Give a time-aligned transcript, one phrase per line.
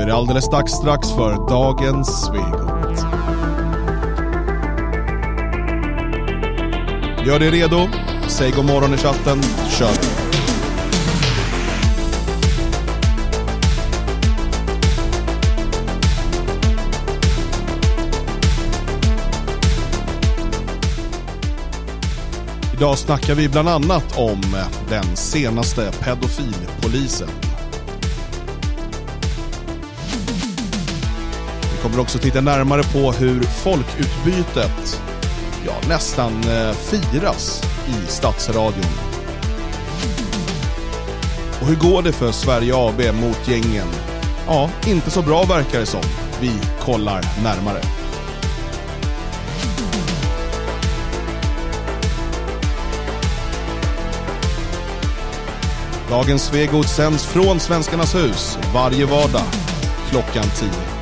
[0.00, 3.00] Då är det alldeles dags strax för dagens Svegot.
[7.26, 7.88] Gör dig redo,
[8.28, 10.08] säg god morgon i chatten, kör vi.
[22.72, 24.40] Idag snackar vi bland annat om
[24.88, 27.49] den senaste pedofilpolisen.
[31.82, 35.02] Kommer också titta närmare på hur folkutbytet
[35.66, 38.90] ja, nästan eh, firas i Stadsradion.
[41.60, 43.86] Och hur går det för Sverige AB mot gängen?
[44.46, 46.02] Ja, inte så bra verkar det som.
[46.40, 47.80] Vi kollar närmare.
[56.10, 59.44] Dagens Svegot sänds från Svenskarnas hus varje vardag
[60.10, 60.99] klockan 10.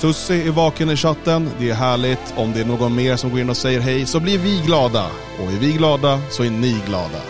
[0.00, 2.34] Sussi är vaken i chatten, det är härligt.
[2.36, 5.06] Om det är någon mer som går in och säger hej så blir vi glada.
[5.38, 7.20] Och är vi glada så är ni glada.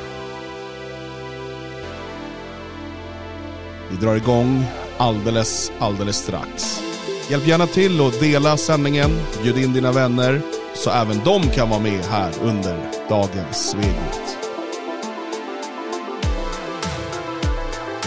[3.90, 4.64] Vi drar igång
[4.98, 6.82] alldeles, alldeles strax.
[7.30, 9.10] Hjälp gärna till att dela sändningen,
[9.42, 10.40] bjud in dina vänner
[10.74, 14.38] så även de kan vara med här under dagens Svegot.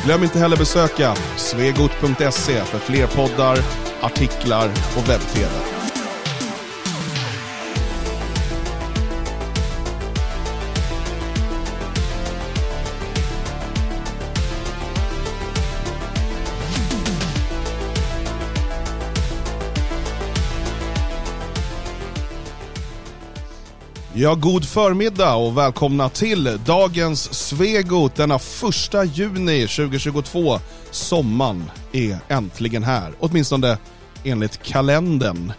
[0.06, 3.58] Glöm inte heller besöka svegot.se för fler poddar,
[4.04, 5.50] artiklar och webb-tv.
[24.16, 30.60] Ja, god förmiddag och välkomna till dagens Svegot denna första juni 2022.
[30.92, 33.78] Sommaren är äntligen här, åtminstone
[34.24, 35.54] enligt kalendern.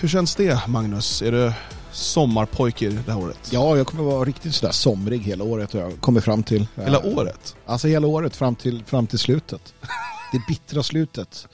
[0.00, 1.22] Hur känns det Magnus?
[1.22, 1.52] Är du
[1.92, 3.48] sommarpojke det här året?
[3.50, 6.66] Ja, jag kommer vara riktigt sådär somrig hela året jag kommer fram till...
[6.74, 7.56] Hela året?
[7.66, 9.74] Alltså hela året fram till, fram till slutet.
[10.32, 11.48] Det bittra slutet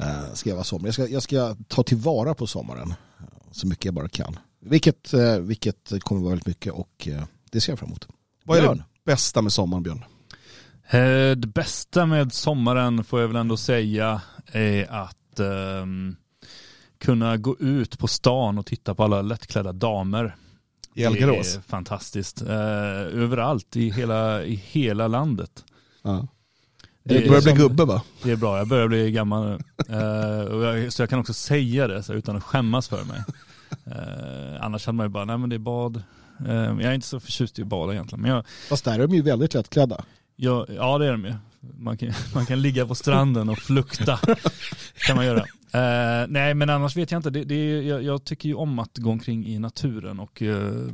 [0.00, 0.88] uh, ska jag vara somrig.
[0.88, 2.88] Jag ska, jag ska ta tillvara på sommaren
[3.20, 4.38] uh, så mycket jag bara kan.
[4.60, 7.08] Vilket, uh, vilket kommer vara väldigt mycket och
[7.50, 8.08] det ser jag fram emot.
[8.44, 10.04] Vad är det bästa med sommaren Björn?
[11.36, 16.16] Det bästa med sommaren får jag väl ändå säga är att um,
[16.98, 20.36] kunna gå ut på stan och titta på alla lättklädda damer.
[20.94, 21.52] I Elgarås?
[21.52, 22.42] Det är fantastiskt.
[22.42, 22.50] Uh,
[23.22, 25.64] överallt i hela, i hela landet.
[26.02, 26.28] Ja.
[27.04, 28.02] Det du börjar bli gubbe va?
[28.22, 29.58] Det är bra, jag börjar bli gammal nu.
[29.94, 33.22] Uh, jag, så jag kan också säga det så, utan att skämmas för mig.
[33.86, 36.02] Uh, annars hade man ju bara, nej men det är bad.
[36.46, 38.22] jag är inte så förtjust i att bada egentligen.
[38.22, 40.04] Men jag, Fast där är de ju väldigt lättklädda.
[40.36, 41.34] Ja, ja det är de ju.
[41.78, 44.20] Man kan, man kan ligga på stranden och flukta.
[44.94, 45.44] kan man göra.
[45.74, 47.30] Uh, nej men annars vet jag inte.
[47.30, 50.86] Det, det, jag, jag, tycker ju om att gå omkring i naturen och uh,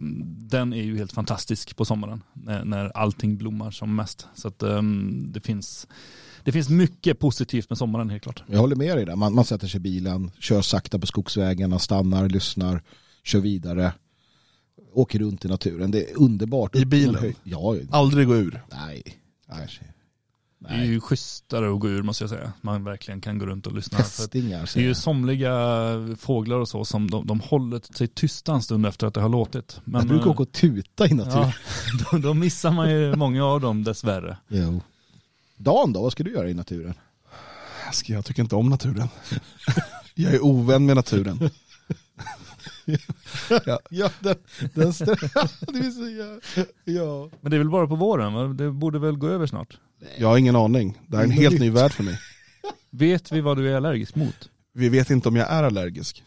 [0.50, 2.22] den är ju helt fantastisk på sommaren.
[2.32, 4.26] När, när allting blommar som mest.
[4.34, 5.86] Så att um, det finns
[6.44, 8.42] det finns mycket positivt med sommaren helt klart.
[8.46, 9.16] Jag håller med dig där.
[9.16, 12.82] Man, man sätter sig i bilen, kör sakta på skogsvägarna, stannar, lyssnar,
[13.24, 13.92] kör vidare
[14.92, 15.90] åker runt i naturen.
[15.90, 16.76] Det är underbart.
[16.76, 17.34] I bilen?
[17.42, 17.76] Ja.
[17.90, 18.62] Aldrig gå ur?
[18.70, 19.02] Nej.
[19.48, 19.68] Nej.
[20.58, 22.52] Det är ju schysstare att gå ur måste jag säga.
[22.60, 23.98] Man verkligen kan gå runt och lyssna.
[23.98, 25.52] Fästingar, det är ju somliga
[26.18, 29.28] fåglar och så som de, de håller sig tysta en stund efter att det har
[29.28, 29.80] låtit.
[29.84, 31.42] Men, jag brukar åka och tuta i naturen.
[31.42, 31.52] Ja,
[32.10, 34.36] då, då, missar man ju många av dem dessvärre.
[34.48, 34.82] Jo.
[35.56, 36.94] Dan då, vad ska du göra i naturen?
[38.04, 39.08] Jag tycker inte om naturen.
[40.14, 41.50] Jag är ovän med naturen.
[43.64, 47.30] ja, ja, den, den det är så, ja, ja.
[47.40, 48.56] Men det är väl bara på våren?
[48.56, 49.78] Det borde väl gå över snart?
[50.18, 50.98] Jag har ingen aning.
[51.06, 52.18] Det här är en helt ny värld för mig.
[52.90, 54.50] Vet vi vad du är allergisk mot?
[54.74, 56.24] Vi vet inte om jag är allergisk.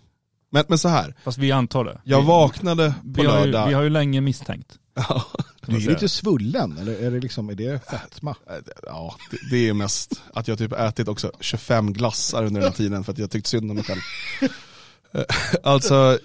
[0.52, 1.16] Men, men så här.
[1.24, 2.02] Fast vi antar det.
[2.04, 3.64] Jag vaknade på vi lördag.
[3.64, 4.80] Ju, vi har ju länge misstänkt.
[4.94, 5.26] Ja.
[5.66, 8.36] Du är lite svullen, eller är det, liksom, är det fetma?
[8.84, 12.78] Ja, det, det är mest att jag typ ätit också 25 glassar under den här
[12.78, 14.02] tiden för att jag tyckte synd om mig själv.
[15.64, 16.20] alltså,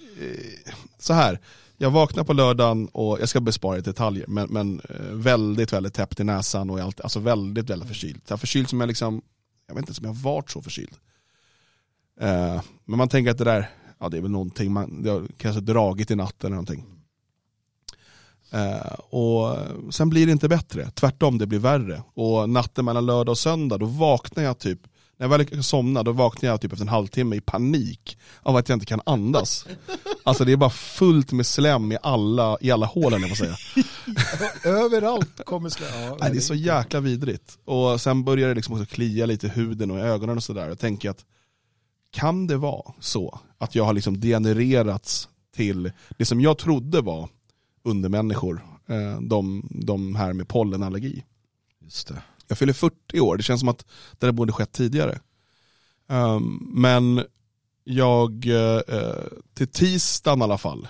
[0.99, 1.41] så här.
[1.79, 5.95] Jag vaknar på lördagen och jag ska bespara i detaljer, men, men eh, väldigt, väldigt
[5.95, 8.21] täppt i näsan och allt, alltså väldigt, väldigt förkyld.
[8.29, 9.23] Jag förkyld som jag liksom,
[9.67, 10.95] jag vet inte om jag har varit så förkyld.
[12.21, 15.27] Eh, men man tänker att det där, ja det är väl någonting, man, det har
[15.37, 16.85] kanske dragit i natten eller någonting.
[18.51, 19.59] Eh, och
[19.95, 22.03] sen blir det inte bättre, tvärtom det blir värre.
[22.15, 24.81] Och natten mellan lördag och söndag, då vaknar jag typ
[25.19, 28.57] när jag väl lyckas somna då vaknar jag typ efter en halvtimme i panik av
[28.57, 29.67] att jag inte kan andas.
[30.25, 33.57] Alltså det är bara fullt med slem i alla, i alla hålen jag får säga.
[34.85, 35.87] Överallt kommer slä.
[35.87, 37.59] Ja, Nej, det är så jäkla vidrigt.
[37.65, 40.69] Och sen börjar det liksom också klia lite i huden och i ögonen och sådär.
[40.69, 41.25] Jag tänker att
[42.11, 47.29] kan det vara så att jag har liksom degenererats till det som jag trodde var
[47.85, 51.25] undermänniskor, eh, de, de här med pollenallergi.
[51.81, 52.23] Just det.
[52.49, 53.87] Jag fyller 40 år, det känns som att
[54.19, 55.19] det där borde skett tidigare.
[56.09, 57.25] Um, men
[57.85, 58.81] jag, uh,
[59.55, 60.89] till tisdagen i alla fall,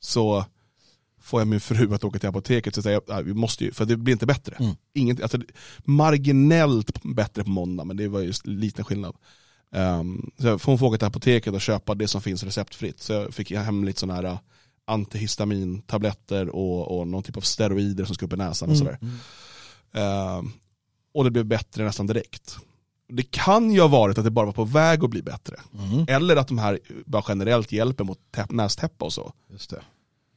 [0.00, 0.44] så
[1.20, 3.84] får jag min fru att åka till apoteket och säga att vi måste ju, för
[3.84, 4.56] det blir inte bättre.
[4.60, 4.74] Mm.
[4.94, 5.38] Inget, alltså,
[5.84, 9.16] marginellt bättre på måndag, men det var just liten skillnad.
[9.70, 13.00] Um, så får hon få åka till apoteket och köpa det som finns receptfritt.
[13.00, 14.38] Så jag fick hem lite sådana här uh,
[14.84, 18.98] antihistamintabletter och, och någon typ av steroider som ska upp i näsan och sådär.
[20.38, 20.52] Um,
[21.12, 22.58] och det blev bättre nästan direkt.
[23.08, 25.56] Det kan ju ha varit att det bara var på väg att bli bättre.
[25.78, 26.04] Mm.
[26.08, 29.32] Eller att de här bara generellt hjälper mot täpp- nästäppa och så.
[29.50, 29.82] Just det.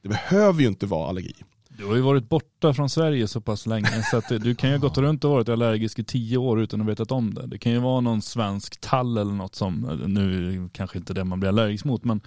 [0.02, 1.34] Det behöver ju inte vara allergi.
[1.78, 4.76] Du har ju varit borta från Sverige så pass länge så att du kan ju
[4.76, 7.48] ha gått runt och varit allergisk i tio år utan att vetat om det.
[7.48, 11.40] Det kan ju vara någon svensk tall eller något som, nu kanske inte det man
[11.40, 12.22] blir allergisk mot, men,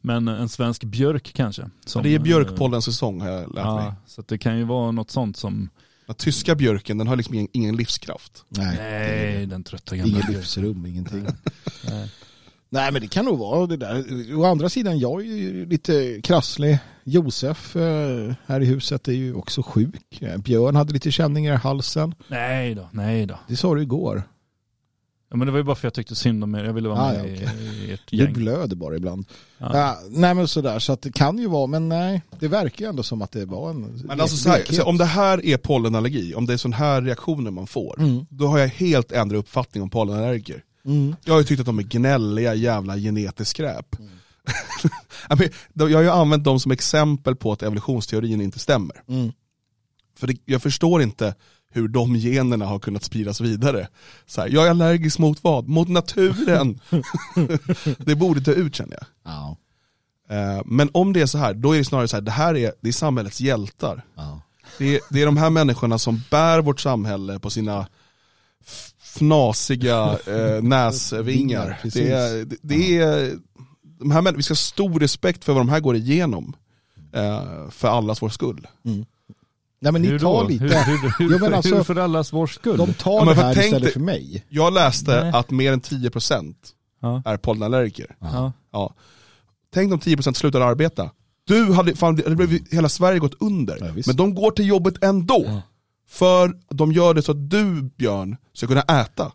[0.00, 1.70] men en svensk björk kanske.
[1.86, 3.84] Som, det är björkpollensäsong har jag lärt mig.
[3.84, 5.68] Ja, så att det kan ju vara något sånt som,
[6.08, 8.44] Den tyska björken den har liksom ingen, ingen livskraft.
[8.48, 10.34] Nej, nej den trötta gamla björken.
[10.34, 11.26] livsrum, ingenting.
[11.88, 12.10] Nej.
[12.70, 14.04] Nej men det kan nog vara det där.
[14.38, 16.78] Å andra sidan, jag är ju lite krasslig.
[17.04, 20.22] Josef eh, här i huset är ju också sjuk.
[20.22, 22.14] Eh, Björn hade lite känningar i halsen.
[22.28, 23.38] Nej då, nej då.
[23.48, 24.22] Det sa du igår.
[25.30, 26.88] Ja, men det var ju bara för att jag tyckte synd om er, jag ville
[26.88, 27.26] vara Ah, med ja,
[27.60, 28.32] i, i ert Du gäng.
[28.32, 29.26] blöder bara ibland.
[29.58, 29.70] Ja.
[29.72, 32.22] Ja, nej men sådär, så att det kan ju vara, men nej.
[32.40, 34.98] Det verkar ju ändå som att det var en Men alltså så här, så om
[34.98, 38.26] det här är pollenallergi, om det är sån här reaktioner man får, Mm.
[38.30, 40.62] då har jag helt ändrat uppfattning om pollenallergiker.
[40.84, 41.16] Mm.
[41.24, 43.86] Jag har ju tyckt att de är gnälliga jävla genetiskt skräp.
[45.74, 49.02] Då- jag har ju använt dem som exempel på att evolutionsteorin inte stämmer.
[49.08, 49.32] Mm.
[50.18, 51.34] För det, jag förstår inte
[51.70, 53.88] hur de generna har kunnat spridas vidare.
[54.26, 55.68] Så här, jag är allergisk mot vad?
[55.68, 56.80] Mot naturen!
[57.98, 59.06] det borde ta ut känner jag.
[59.32, 59.56] Ja.
[60.30, 62.56] Eh, Men om det är så här, då är det snarare så här, det här
[62.56, 64.04] är, det är samhällets hjältar.
[64.14, 64.40] Ja.
[64.78, 67.86] Det är, det är de här människorna som bär vårt samhälle på sina
[69.16, 71.80] fnasiga eh, näsvingar.
[71.82, 73.38] Det är, det, det är,
[73.98, 76.56] de här vi ska ha stor respekt för vad de här går igenom.
[77.12, 78.66] Eh, för allas vår skull.
[79.80, 80.48] Nej men ni Hur tar då?
[80.48, 82.76] lite, Hur, hur, hur, Jo, men alltså, hur för allas vår skull?
[82.76, 84.44] de tar Ja, men det för här istället dig- för mig.
[84.48, 85.32] Jag läste Nej.
[85.34, 86.54] att mer än 10%
[87.00, 87.22] ja.
[87.24, 88.16] är pollenallergiker.
[88.20, 88.52] Ja.
[88.72, 88.94] Ja.
[89.74, 91.10] Tänk om 10% slutar arbeta.
[91.46, 93.76] Du hade, fan, det blivit, hela Sverige gått under.
[93.80, 95.42] Ja, men de går till jobbet ändå.
[95.46, 95.62] Ja.
[96.08, 99.32] För de gör det så att du, Björn, ska kunna äta.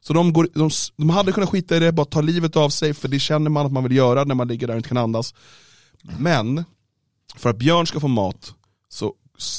[0.00, 2.94] Så de, går, de, de hade kunnat skita i det, bara ta livet av sig,
[2.94, 4.98] för det känner man att man vill göra när man ligger där och inte kan
[4.98, 5.34] andas.
[6.18, 6.64] Men,
[7.36, 8.54] för att Björn ska få mat,
[8.88, 9.12] så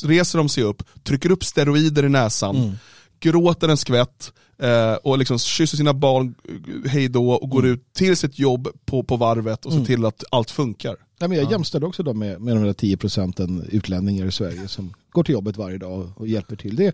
[0.03, 2.71] reser de sig upp, trycker upp steroider i näsan, Mm.
[3.19, 6.35] gråter en skvätt, eh, och liksom kysser sina barn
[6.83, 9.85] eh, hej då och går ut till sitt jobb på, på varvet och ser Mm.
[9.85, 10.95] till att allt funkar.
[11.19, 11.51] Nej, men jag Ja.
[11.51, 15.33] jämställer också dem med, med de där 10 procenten utlänningar i Sverige som går till
[15.33, 16.75] jobbet varje dag och hjälper till.
[16.75, 16.93] Det är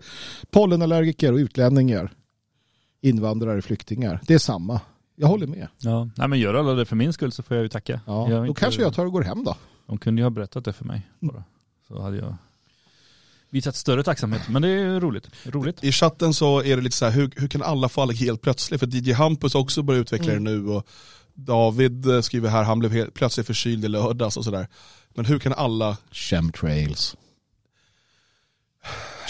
[0.50, 2.12] pollenallergiker och utlänningar,
[3.00, 4.20] invandrare, flyktingar.
[4.26, 4.80] Det är samma.
[5.16, 5.68] Jag håller med.
[5.78, 6.08] Ja.
[6.16, 8.00] Nej, men gör alla det för min skull så får jag ju tacka.
[8.06, 9.56] Ja, Jag då inte- kanske jag tar och går hem då.
[9.86, 11.44] De kunde ju ha berättat det för mig bara.
[11.88, 12.36] Så hade jag
[13.52, 14.48] visat större tacksamhet.
[14.48, 15.28] Men det är roligt.
[15.44, 15.84] roligt.
[15.84, 18.42] I chatten så är det lite så här, hur, hur kan alla få allergi helt
[18.42, 18.80] plötsligt?
[18.80, 20.44] För DJ Hampus också börjat utveckla Mm.
[20.44, 20.86] det nu och
[21.34, 24.68] David eh, skriver här, han blev helt, plötsligt förkyld i lördags och sådär.
[25.14, 27.16] Men hur kan alla, Chemtrails.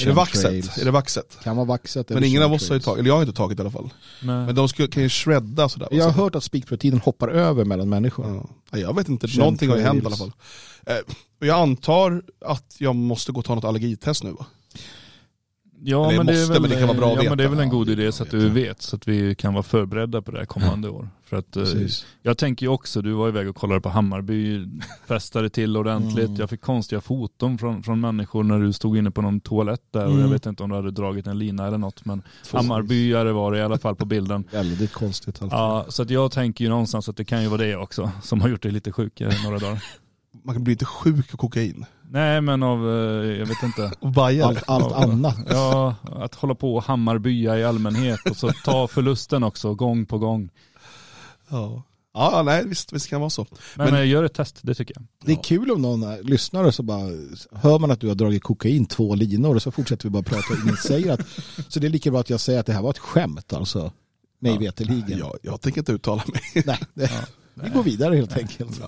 [0.01, 0.79] Är det vaxet?
[0.79, 1.39] Är det vaxet?
[1.43, 3.59] Kan vara vaxet Men ingen av oss har ju tagit, eller jag har inte tagit
[3.59, 3.91] i alla fall.
[4.23, 5.89] Men, Men de skulle, kan ju shredda sådär.
[5.91, 8.47] Jag har hört att spikproteinen hoppar över mellan människor.
[8.71, 10.33] Ja, jag vet inte, någonting har ju hänt i alla fall.
[10.87, 10.97] Eh,
[11.41, 14.47] och jag antar att jag måste gå och ta något allergitest nu va?
[15.85, 17.39] Ja, Eller men det, är måste, väl, men det kan vara bra att ja, men
[17.39, 17.57] det är veta.
[17.57, 18.37] väl en Ja, god idé så att veta.
[18.45, 18.83] du vet.
[18.83, 21.09] Så att vi kan vara förberedda på det här kommande år.
[21.25, 22.07] För att, eh, Precis.
[22.23, 24.67] jag tänker ju också, du var iväg och kollade på Hammarby,
[25.09, 26.27] festade till ordentligt.
[26.29, 26.41] Mm.
[26.41, 30.05] Jag fick konstiga foton från, från människor när du stod inne på någon toalett där.
[30.05, 30.23] Och Mm.
[30.23, 32.05] jag vet inte om du hade dragit en lina eller något.
[32.05, 32.23] Men
[32.53, 34.45] Hammarbyare var det i alla fall på bilden.
[34.53, 35.43] Väldigt konstigt.
[35.43, 35.57] Alltså.
[35.57, 38.41] Ja, så att jag tänker ju någonstans att det kan ju vara det också som
[38.41, 39.83] har gjort dig lite sjuk några dagar.
[40.45, 41.85] Man kan bli inte sjuk av kokain.
[42.13, 43.93] Nej men av, eh, jag vet inte.
[44.15, 44.47] Bajar.
[44.47, 44.97] Allt, allt Ja.
[45.03, 45.37] annat.
[45.51, 50.19] Ja, att hålla på och hammarbya i allmänhet och så ta förlusten också gång på
[50.19, 50.51] gång.
[51.49, 51.83] Ja.
[52.15, 53.47] ja, nej visst, visst kan det vara så.
[53.77, 55.05] Men, Men- eh, gör ett test, det tycker jag.
[55.25, 57.03] Det är kul om någon är- lyssnar och så bara
[57.53, 60.53] hör man att du har dragit kokain två linor och så fortsätter vi bara prata
[60.55, 61.21] och ingen säger att
[61.69, 63.93] så det är lika bra att jag säger att det här var ett skämt alltså.
[64.39, 64.59] mig Ja.
[64.59, 65.19] veterligen.
[65.19, 66.65] Jag, jag tänker inte uttala mig.
[66.67, 67.11] Nej, det,
[67.55, 68.81] vi går vidare helt enkelt.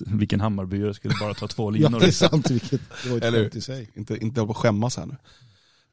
[0.00, 2.00] Vilken Hammarbyare skulle bara ta två Ja, linor.
[2.00, 2.50] det är sant.
[2.50, 3.90] Vilket, det var ett Eller- skämt i sig.
[3.94, 5.16] inte, inte hålla på att skämmas här nu.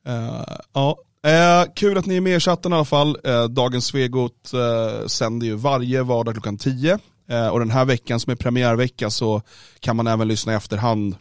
[0.07, 0.97] Eh, ja.
[1.23, 3.17] Eh, kul att ni är med i chatten i alla fall.
[3.23, 6.99] Eh, Dagens Svegot uh, sänder ju varje vardag klockan 10.
[7.29, 9.41] Eh, och den här veckan som är premiärvecka så
[9.79, 11.15] kan man även lyssna i efterhand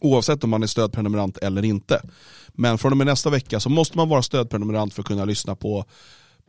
[0.00, 2.02] oavsett om man är stödprenumerant eller inte.
[2.48, 5.56] Men från och med nästa vecka så måste man vara stödprenumerant för att kunna lyssna
[5.56, 5.84] på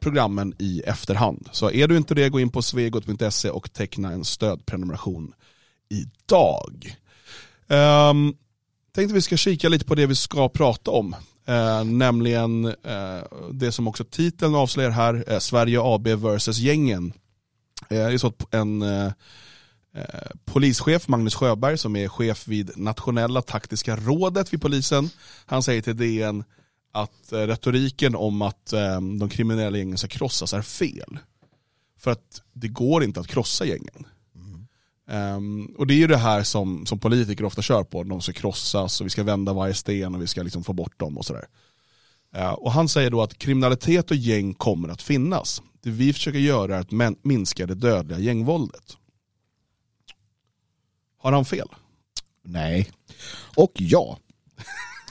[0.03, 1.49] programmen i efterhand.
[1.51, 5.33] Så är du inte det, gå in på svegot.se och teckna en stödprenumeration
[5.89, 6.95] idag.
[7.67, 8.35] Um,
[8.95, 11.15] tänkte vi ska kika lite på det vi ska prata om.
[11.47, 17.13] Eh, nämligen eh, det som också titeln avslöjar här, eh, Sverige AB versus gängen.
[17.89, 19.11] Eh, det är så att en eh,
[19.95, 25.09] eh, polischef, Magnus Sjöberg, som är chef vid nationella taktiska rådet vid polisen,
[25.45, 26.43] han säger till DN
[26.93, 31.19] att eh, retoriken om att eh, de kriminella gängen ska krossas är fel.
[31.99, 34.05] För att det går inte att krossa gängen.
[35.07, 38.33] Um, och det är ju det här som, som politiker ofta kör på, de ska
[38.33, 41.25] krossas och vi ska vända varje sten och vi ska liksom få bort dem och
[41.25, 41.45] sådär.
[42.37, 45.61] Uh, och han säger då att kriminalitet och gäng kommer att finnas.
[45.81, 48.97] Det vi försöker göra är att minska det dödliga gängvåldet.
[51.17, 51.67] Har han fel?
[52.43, 52.91] Nej.
[53.55, 54.17] Och ja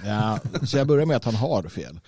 [0.04, 0.38] ja.
[0.66, 2.00] Så jag börjar med att han har fel.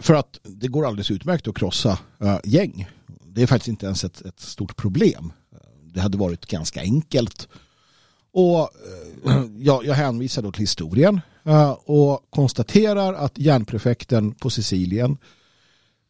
[0.00, 1.98] För att det går alldeles utmärkt att krossa
[2.44, 2.88] gäng.
[3.24, 5.32] Det är faktiskt inte ens ett, ett stort problem.
[5.82, 7.48] Det hade varit ganska enkelt.
[8.32, 11.20] Och eh, jag, jag hänvisar då till historien
[11.84, 15.16] och konstaterar att järnprefekten på Sicilien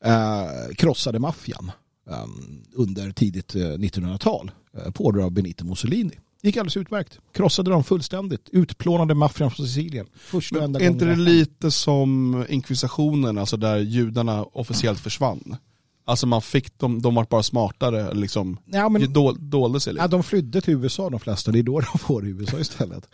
[0.04, 1.72] eh, krossade maffian
[2.10, 2.26] eh,
[2.72, 4.50] under tidigt 1900-tal
[4.94, 7.18] på order av Benito Mussolini gick alldeles utmärkt.
[7.32, 8.48] Krossade dem fullständigt.
[8.52, 10.06] Utplånade maffian från Sicilien.
[10.14, 15.56] Första Men är inte det lite som inkvisitionen, alltså där judarna officiellt försvann?
[16.04, 20.02] Alltså man fick dem, de var bara smartare, liksom, Ja, men, dol, dolde sig lite.
[20.04, 21.50] ja, de flydde till USA de flesta.
[21.50, 23.08] Det är då de får USA istället.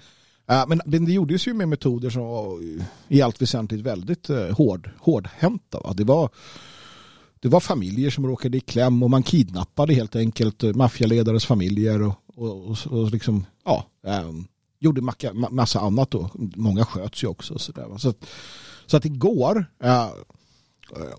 [0.46, 2.58] Ja, men men det gjordes ju med metoder som var
[3.08, 5.80] i allt väsentligt väldigt eh, hård, hårdhänta.
[5.80, 5.92] Va?
[5.94, 6.30] Det, var,
[7.44, 12.02] det var familjer som råkade i kläm och man kidnappade helt enkelt eh, maffialedares familjer
[12.02, 14.44] och, och, och, och liksom, ja, ehm,
[14.80, 16.30] gjorde macka, ma- massa annat då.
[16.56, 17.58] Många sköts ju också.
[17.58, 18.24] Så, där, så, att,
[18.86, 19.66] så att det går.
[19.82, 20.08] eh,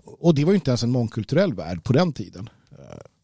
[0.04, 2.50] och det var ju inte ens en mångkulturell värld på den tiden.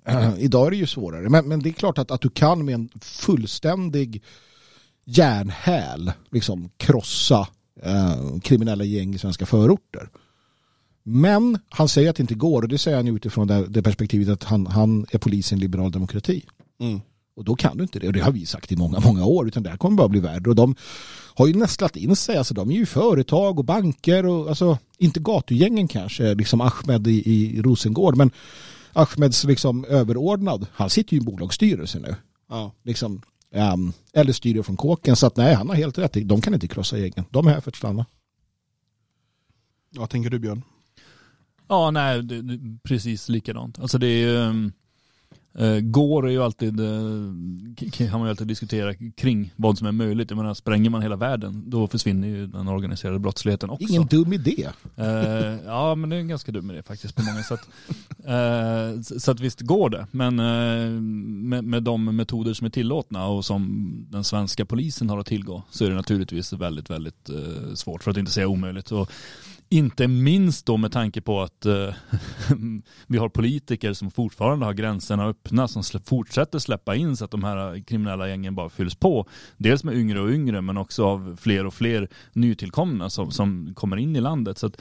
[0.06, 1.28] Eh, Idag är det ju svårare.
[1.28, 4.22] Men, men det är klart att, att du kan med en fullständig
[5.04, 7.48] järnhäl liksom krossa
[7.82, 10.08] eh, kriminella gäng i svenska förorter.
[11.02, 14.28] Men han säger att det inte går och det säger han utifrån det, det perspektivet
[14.28, 16.44] att han, han är polis i en liberal demokrati.
[16.80, 17.00] Mm.
[17.36, 18.06] Och då kan du inte det.
[18.06, 19.48] Och det har vi sagt i många, många år.
[19.48, 20.48] Utan det här kommer bara bli värre.
[20.48, 20.74] Och de
[21.34, 22.36] har ju nästlat in sig.
[22.36, 24.26] Alltså de är ju företag och banker.
[24.26, 28.16] Och, alltså, inte gatugängen kanske, liksom Ahmed i, i Rosengård.
[28.16, 28.30] Men
[28.92, 32.16] Ahmeds liksom överordnad, han sitter ju i en bolagsstyrelse nu.
[32.48, 32.72] Ja.
[32.82, 33.22] Liksom,
[33.54, 35.16] ehm, eller styr från kåken.
[35.16, 36.16] Så att nej, han har helt rätt.
[36.24, 37.24] De kan inte krossa gängen.
[37.30, 38.06] De är här för att stanna.
[39.96, 40.62] Vad tänker du Björn?
[41.72, 43.78] Ja, nej, det, det, precis likadant.
[43.78, 44.70] Alltså det är ju,
[45.58, 46.86] äh, går är ju alltid, äh,
[47.92, 50.30] kan man ju alltid diskutera kring vad som är möjligt.
[50.30, 53.88] Jag menar, spränger man hela världen, då försvinner ju den organiserade brottsligheten också.
[53.88, 54.68] Ingen dum idé.
[54.96, 55.06] Eh,
[55.66, 57.60] ja, men det är en ganska dum idé faktiskt på många sätt.
[59.20, 60.36] Så- att visst går det, men
[61.48, 65.62] med, med de metoder som är tillåtna och som den svenska polisen har att tillgå
[65.70, 67.30] så är det naturligtvis väldigt, väldigt
[67.74, 68.92] svårt för att inte säga omöjligt.
[68.92, 69.10] Och
[69.72, 71.74] inte minst då med tanke på att eh,
[73.06, 77.30] vi har politiker som fortfarande har gränserna öppna som slä, fortsätter släppa in så att
[77.30, 79.26] de här kriminella gängen bara fylls på.
[79.56, 83.96] Dels med yngre och yngre men också av fler och fler nytillkomna som, som kommer
[83.96, 84.58] in i landet.
[84.58, 84.80] Så att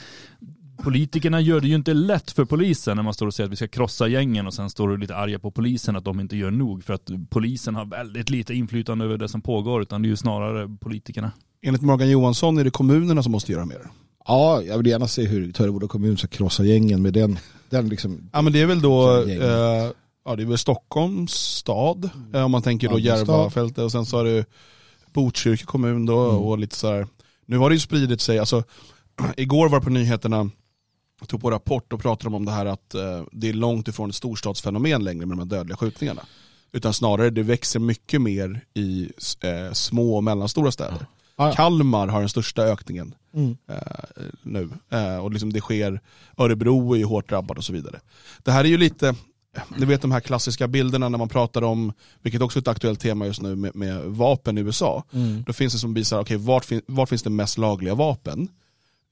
[0.83, 3.55] politikerna gör det ju inte lätt för polisen när man står och säger att vi
[3.55, 6.51] ska krossa gängen och sen står du lite arga på polisen att de inte gör
[6.51, 10.09] nog för att polisen har väldigt lite inflytande över det som pågår utan det är
[10.09, 11.31] ju snarare politikerna.
[11.61, 14.00] Enligt Morgan Johansson är det kommunerna som måste göra mer.
[14.27, 18.29] Ja, jag vill gärna se hur Töreboda kommun ska krossa gängen med den, den liksom
[18.33, 19.91] Ja men det är väl då, eh,
[20.25, 22.99] ja det är väl Stockholms stad, eh, om man tänker då.
[22.99, 24.45] Järvafältet och sen så har du
[25.13, 26.35] Botkyrka kommun då Mm.
[26.41, 27.07] och lite så här.
[27.45, 28.63] Nu har det ju spridit sig, alltså
[29.37, 30.49] igår var det på nyheterna,
[31.19, 33.87] jag tog på Rapport och pratade de om det här att eh, det är långt
[33.87, 36.21] ifrån ett storstadsfenomen längre med de här dödliga skjutningarna.
[36.71, 39.11] Utan snarare det växer mycket mer i
[39.43, 40.97] eh, små och mellanstora städer.
[40.99, 41.05] Ja,
[41.47, 41.53] ja.
[41.55, 43.57] Kalmar har den största ökningen Mm.
[43.69, 43.77] eh,
[44.43, 44.69] nu.
[44.89, 46.01] Eh, och liksom det sker,
[46.37, 47.99] Örebro är ju hårt drabbad och så vidare.
[48.43, 49.15] Det här är ju lite,
[49.77, 52.99] ni vet de här klassiska bilderna när man pratar om, vilket också är ett aktuellt
[52.99, 55.03] tema just nu med, med vapen i USA.
[55.13, 55.43] Mm.
[55.47, 58.47] Då finns det som visar, okej vart, fin, vart finns det mest lagliga vapen?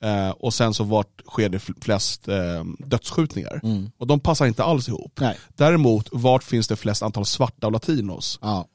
[0.04, 3.60] Eh, och sen så vart sker det fl- flest eh, dödsskjutningar.
[3.64, 3.92] Mm.
[3.98, 5.20] Och de passar inte alls ihop.
[5.20, 5.38] Nej.
[5.56, 8.40] Däremot, vart finns det flest antal svarta och latinos?
[8.42, 8.66] Ja,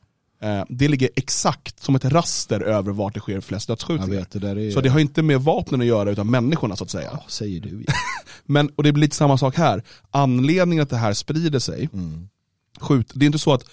[0.68, 4.16] det ligger exakt som ett raster över vart det sker flest dödsskjutningar.
[4.20, 4.30] vet.
[4.30, 4.70] Det där är...
[4.70, 7.08] Så det har inte med vapnen att göra utan människorna så att säga.
[7.12, 7.84] Ja, säger du.
[8.46, 9.82] Men, och det blir lite samma sak här.
[10.10, 12.28] Anledningen att det här sprider sig, Mm.
[12.80, 13.64] skjut, det är inte så att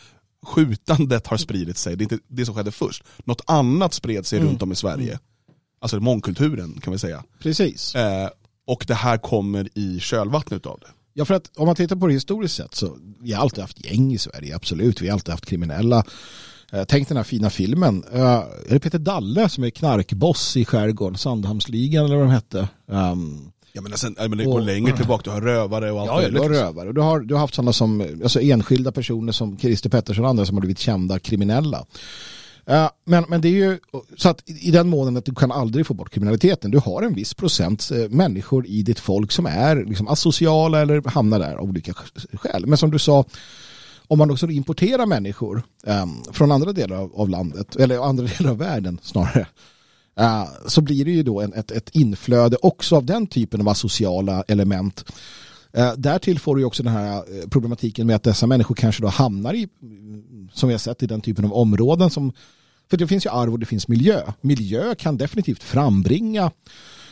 [0.45, 3.03] skjutandet har spridit sig, det är inte det som skedde först.
[3.25, 4.49] Något annat spred sig Mm.
[4.49, 5.19] runt om i Sverige.
[5.81, 7.23] Alltså mångkulturen kan vi säga.
[7.39, 7.95] Precis.
[7.95, 8.29] Eh,
[8.67, 10.87] och det här kommer i kölvattnet av det.
[11.13, 13.85] Ja, för att om man tittar på det historiskt sett så vi har alltid haft
[13.85, 15.01] gäng i Sverige, absolut.
[15.01, 16.03] Vi har alltid haft kriminella.
[16.71, 18.03] Eh, Tänk den här fina filmen.
[18.13, 21.17] Eh, Är det Peter Dalle som är knarkboss i skärgården?
[21.17, 22.67] Sandhamnsligan eller vad de hette?
[22.87, 26.01] Um, Jag menar, sen, jag menar, det går Och- längre tillbaka, du har rövare och
[26.01, 26.41] allt Ja, du möjligt.
[26.41, 26.87] har rövare.
[26.87, 30.29] Och du har, du har haft sådana som, alltså enskilda personer som Christer Pettersson och
[30.29, 31.85] andra som har blivit kända kriminella.
[32.65, 33.79] Eh, Men, men det är ju
[34.17, 36.71] så att i den månen att du kan aldrig få bort kriminaliteten.
[36.71, 41.39] Du har en viss procent människor i ditt folk som är liksom asociala eller hamnar
[41.39, 41.93] där av olika
[42.33, 42.65] skäl.
[42.65, 43.25] Men som du sa,
[44.12, 48.51] om man också importerar människor eh, från andra delar av, av landet, eller andra delar
[48.51, 49.48] av världen snarare,
[50.20, 53.70] eh, så blir det ju då en, ett, ett inflöde också av den typen av
[53.70, 55.06] asociala element.
[55.74, 59.01] Eh, därtill får du ju också den här eh, problematiken med att dessa människor kanske
[59.01, 59.68] då hamnar i,
[60.53, 62.34] som vi har sett i den typen av områden som,
[62.89, 64.22] för det finns ju arv och det finns miljö.
[64.41, 66.51] Miljö kan definitivt frambringa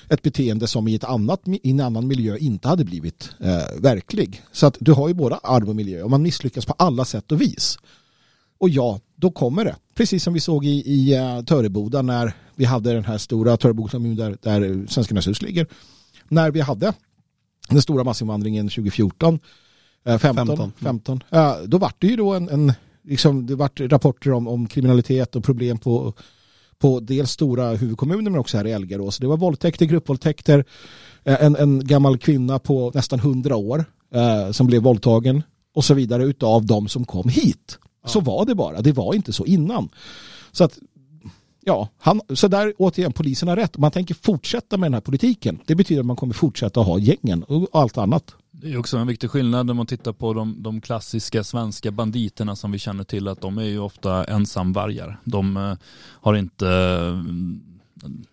[0.09, 4.43] ett beteende som i, ett annat, i en annan miljö inte hade blivit eh, verklig.
[4.51, 7.31] Så att du har ju både arv och miljö och man misslyckas på alla sätt
[7.31, 7.77] och vis.
[8.57, 9.75] Och ja, då kommer det.
[9.95, 13.89] Precis som vi såg i, i uh, Töreboda när vi hade den här stora Töreboda
[13.89, 15.67] kommun där, där Svenskarnas hus ligger.
[16.27, 16.93] När vi hade
[17.69, 19.39] den stora massinvandringen 2014,
[20.05, 20.71] eh, 15, 15.
[20.79, 21.23] 15.
[21.29, 22.73] eh, då var det ju då en, en
[23.03, 26.13] liksom, det vart rapporter om, om kriminalitet och problem på,
[26.79, 29.17] på dels stora huvudkommuner men också här i Elgarås.
[29.17, 30.65] Det var våldtäkter, gruppvåldtäkter,
[31.23, 35.43] eh, en, en gammal kvinna på nästan 100 år eh, som blev våldtagen
[35.75, 37.77] och så vidare utav de som kom hit.
[38.05, 39.89] Så var det bara, det var inte så innan.
[40.51, 40.79] Så att
[41.61, 43.77] Ja, han, så där återigen, polisen har rätt.
[43.77, 45.59] Man tänker fortsätta med den här politiken.
[45.65, 48.35] Det betyder att man kommer fortsätta ha gängen och allt annat.
[48.61, 52.55] Det är också en viktig skillnad när man tittar på de, de klassiska svenska banditerna
[52.55, 55.19] som vi känner till att de är ju ofta ensamvargar.
[55.23, 55.73] De eh,
[56.21, 57.23] har inte eh,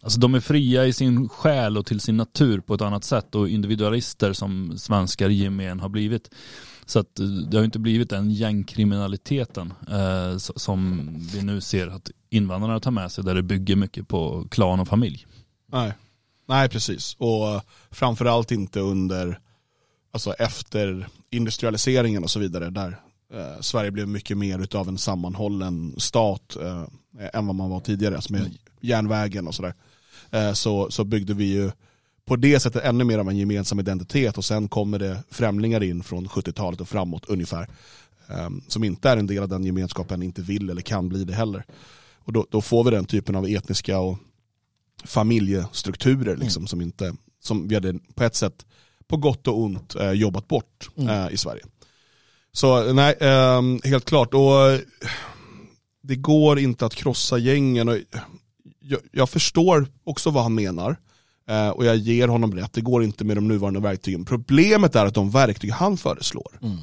[0.01, 3.35] Alltså de är fria i sin själ och till sin natur på ett annat sätt
[3.35, 6.31] och individualister som svenskar i gemen har blivit.
[6.87, 12.11] Så att eh, det har inte blivit den gängkriminaliteten eh, som vi nu ser att
[12.31, 15.27] invandrarna tar med sig där det bygger mycket på klan och familj.
[15.73, 15.93] Nej.
[16.49, 17.17] Nej, precis.
[17.19, 19.41] Och framförallt inte under,
[20.17, 23.01] alltså efter industrialiseringen och så vidare, där
[23.33, 26.85] eh, Sverige blev mycket mer av en sammanhållen stat eh,
[27.33, 29.75] än vad man var tidigare, alltså med järnvägen och sådär.
[30.31, 31.71] Eh, så, så byggde vi ju
[32.25, 36.03] på det sättet ännu mer av en gemensam identitet och sen kommer det främlingar in
[36.03, 37.69] från 70-talet och framåt ungefär.
[38.29, 41.35] Eh, som inte är en del av den gemenskapen, inte vill eller kan bli det
[41.35, 41.65] heller.
[42.15, 44.19] Och då, då får vi den typen av etniska och
[45.05, 48.67] familjestrukturer liksom, som, inte, som vi hade på ett sätt
[49.09, 51.63] på gott och ont eh, jobbat bort eh, i Sverige.
[52.53, 54.35] Så nej, eh, helt klart.
[54.35, 54.81] Och
[56.03, 57.89] det går inte att krossa gängen.
[57.89, 57.97] Och
[58.81, 60.97] jag, jag förstår också vad han menar.
[61.49, 64.25] Eh, och jag ger honom rätt, det går inte med de nuvarande verktygen.
[64.25, 66.77] Problemet är att de verktyg han föreslår Mm.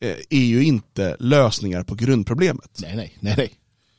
[0.00, 2.78] eh, är ju inte lösningar på grundproblemet.
[2.82, 3.52] Nej, nej, nej, nej.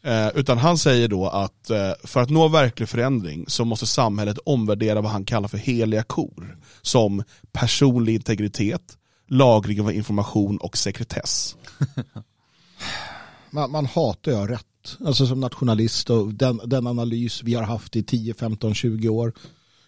[0.05, 4.37] Eh, utan han säger då att eh, för att nå verklig förändring så måste samhället
[4.45, 6.57] omvärdera vad han kallar för heliga kor.
[6.81, 8.97] Som personlig integritet,
[9.29, 11.55] lagring av information och sekretess.
[13.49, 14.97] Man, man hatar ju rätt.
[15.05, 19.33] Alltså som nationalist och den, den analys vi har haft i 10, 15, 20 år.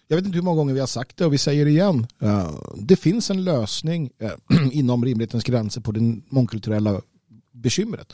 [0.08, 2.06] Jag vet inte hur många gånger vi har sagt det och vi säger det igen.
[2.22, 4.30] Eh, det finns en lösning eh,
[4.72, 7.00] inom rimlighetens gränser på den mångkulturella
[7.58, 8.12] bekymret.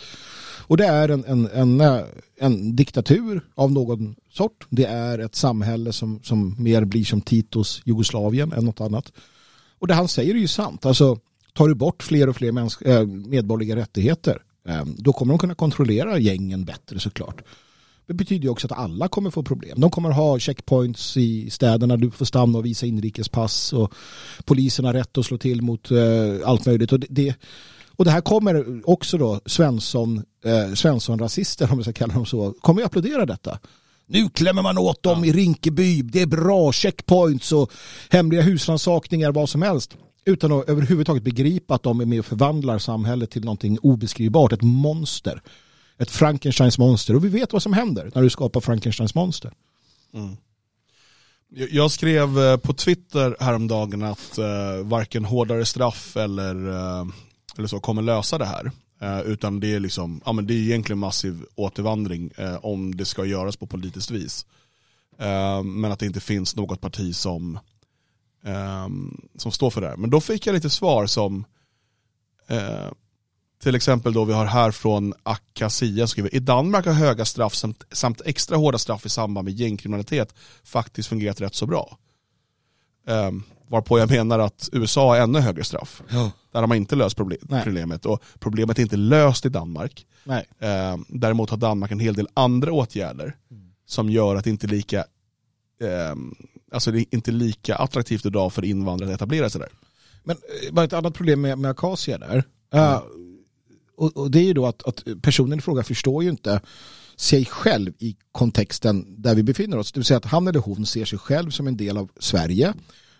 [0.66, 2.04] Och det är en, en, en,
[2.38, 4.66] en diktatur av någon sort.
[4.70, 9.12] Det är ett samhälle som, som mer blir som Titos Jugoslavien än något annat.
[9.78, 10.86] Och det han säger är ju sant.
[10.86, 11.18] Alltså,
[11.52, 15.38] tar du bort fler och fler mäns- äh, eh, medborgerliga rättigheter äh, då kommer de
[15.38, 17.42] kunna kontrollera gängen bättre såklart.
[18.06, 19.80] Det betyder ju också att alla kommer få problem.
[19.80, 23.94] De kommer ha checkpoints i städerna, du får stanna och visa inrikespass och
[24.44, 25.98] polisen har rätt att slå till mot äh,
[26.44, 26.92] allt möjligt.
[26.92, 27.34] Och det, det,
[27.96, 32.52] och det här kommer också då Svensson, eh, Svensson-rasister, om vi ska kalla dem så,
[32.60, 33.58] kommer ju applådera detta.
[34.06, 37.72] Nu klämmer man åt dem i Rinkeby, det är bra, checkpoints och
[38.10, 39.96] hemliga husrannsakningar, vad som helst.
[40.26, 44.62] Utan att överhuvudtaget begripa att de är med och förvandlar samhället till någonting obeskrivbart, ett
[44.62, 45.42] monster.
[45.98, 47.16] Ett Frankensteins monster.
[47.16, 49.52] Och vi vet vad som händer när du skapar Frankensteins monster.
[51.56, 54.44] Jag- Jag skrev eh, på Twitter häromdagen att eh,
[54.84, 57.04] varken hårdare straff eller, eh,
[57.58, 58.70] eller så kommer lösa det här.
[59.00, 63.04] Eh, utan det är, liksom, ja, men det är egentligen massiv återvandring eh, om det
[63.04, 64.46] ska göras på politiskt vis.
[65.18, 67.58] Eh, men att det inte finns något parti som,
[68.44, 68.88] eh,
[69.36, 69.96] som står för det här.
[69.96, 71.44] Men då fick jag lite svar som
[72.46, 72.90] eh,
[73.64, 77.84] till exempel då vi har här från Akasia skriver i Danmark har höga straff samt,
[77.92, 81.98] samt extra hårda straff i samband med gängkriminalitet faktiskt fungerat rätt så bra.
[83.06, 83.42] Um,
[83.74, 86.02] varpå jag menar att USA har ännu högre straff.
[86.52, 87.64] Där har man inte löst problem, Nej.
[87.64, 90.06] problemet och problemet är inte löst i Danmark.
[90.24, 90.44] Nej.
[90.92, 93.36] Um, däremot har Danmark en hel del andra åtgärder
[93.86, 95.04] som gör att det inte lika
[96.12, 96.34] um,
[96.74, 99.68] Alltså det är inte lika attraktivt idag för invandrare att etablera sig där.
[100.24, 102.44] Men eh, bara ett annat problem med, med Acacia där.
[102.74, 103.02] Eh,
[103.96, 106.60] och, och det är ju då att, att personen i fråga förstår ju inte
[107.16, 109.92] sig själv i kontexten där vi befinner oss.
[109.92, 112.74] Det vill säga att han eller hon ser sig själv som en del av Sverige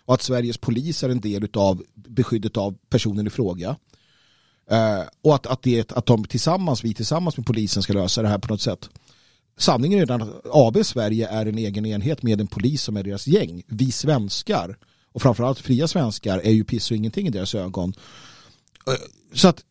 [0.05, 3.75] och att Sveriges polis är en del av beskyddet av personen i fråga.
[4.71, 8.27] Eh, och att, att, det, att de tillsammans, vi tillsammans med polisen ska lösa det
[8.27, 8.89] här på något sätt.
[9.57, 13.03] Sanningen är den att AB Sverige är en egen enhet med en polis som är
[13.03, 13.63] deras gäng.
[13.67, 14.77] Vi svenskar
[15.11, 17.93] och framförallt fria svenskar är ju piss och ingenting i deras ögon.
[18.87, 18.93] Eh,
[19.33, 19.65] så att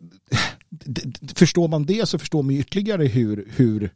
[1.35, 3.91] förstår man det så förstår man ytterligare hur, hur,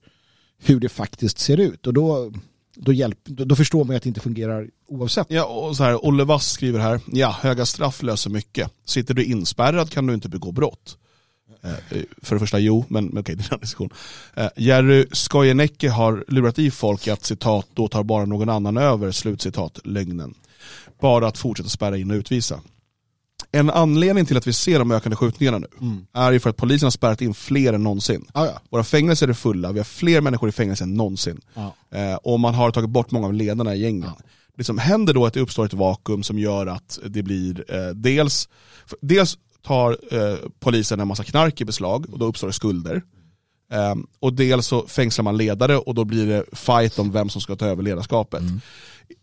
[0.58, 2.32] hur det faktiskt ser ut och då,
[2.80, 5.26] då, hjälp, då, då förstår man ju att det inte fungerar oavsett.
[5.30, 8.70] Ja, och så här, Olle Wass skriver här, ja, höga straff löser mycket.
[8.84, 10.96] Sitter du inspärrad kan du inte begå brott.
[11.62, 13.90] Eh, för det första, jo, men, men okej, det är en annan diskussion.
[14.34, 19.10] Eh, Jerry Skojenecke har lurat i folk att citat, då tar bara någon annan över,
[19.10, 20.34] slutcitat, lögnen.
[21.00, 22.60] Bara att fortsätta spärra in och utvisa.
[23.52, 25.66] En anledning till att vi ser de ökande skjutningarna nu
[26.12, 28.26] är ju för att polisen har spärrat in fler än någonsin.
[28.34, 28.60] Ja, ja.
[28.70, 31.40] Våra fängelser är fulla, vi har fler människor i fängelse än någonsin.
[31.54, 31.74] Ja.
[31.98, 34.10] Eh, och man har tagit bort många av ledarna i gängen.
[34.56, 37.64] Det som händer då är att det uppstår ett vakuum som gör att det blir
[37.74, 38.48] eh, dels,
[39.00, 43.02] dels tar eh, polisen en massa knark i beslag och då uppstår det skulder.
[43.72, 47.40] Eh, och dels så fängslar man ledare och då blir det fight om vem som
[47.40, 48.42] ska ta över ledarskapet.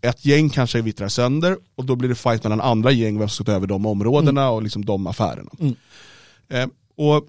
[0.02, 3.36] Ett gäng kanske vittrar sönder och då blir det fight mellan andra gäng vem som
[3.36, 5.52] ska ta över de områdena och liksom de affärerna.
[6.50, 6.67] Eh,
[6.98, 7.28] och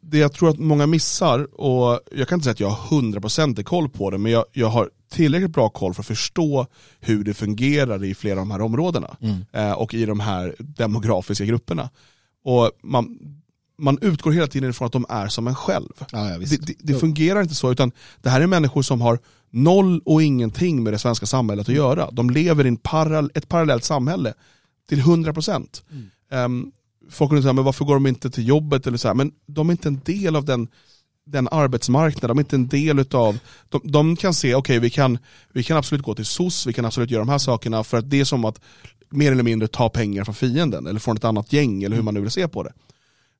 [0.00, 3.62] det jag tror att många missar, och jag kan inte säga att jag har 100%
[3.62, 6.66] koll på det, men jag, jag har tillräckligt bra koll för att förstå
[7.00, 9.16] hur det fungerar i flera av de här områdena
[9.52, 11.90] eh, och i de här demografiska grupperna.
[12.44, 13.18] Och man,
[13.78, 15.92] man utgår hela tiden från att de är som en själv.
[16.12, 16.38] Ja, ja.
[16.38, 19.18] Det, det, det fungerar inte så, utan det här är människor som har
[19.50, 22.10] noll och ingenting med det svenska samhället att göra.
[22.10, 24.34] De lever i en ett parallellt samhälle
[24.88, 25.82] till 100%.
[25.90, 26.72] Um, ehm,
[27.10, 28.86] folk kunde säga, men varför går de inte till jobbet?
[28.86, 30.68] Eller så här, men de är inte en del av den,
[31.26, 35.18] den arbetsmarknaden, de är inte en del utav, de, de kan se, okej vi, kan,
[35.52, 38.10] vi kan absolut gå till SOS, vi kan absolut göra de här sakerna för att
[38.10, 38.60] det är som att
[39.10, 42.14] mer eller mindre ta pengar från fienden eller från ett annat gäng eller hur man
[42.14, 42.72] nu vill se på det.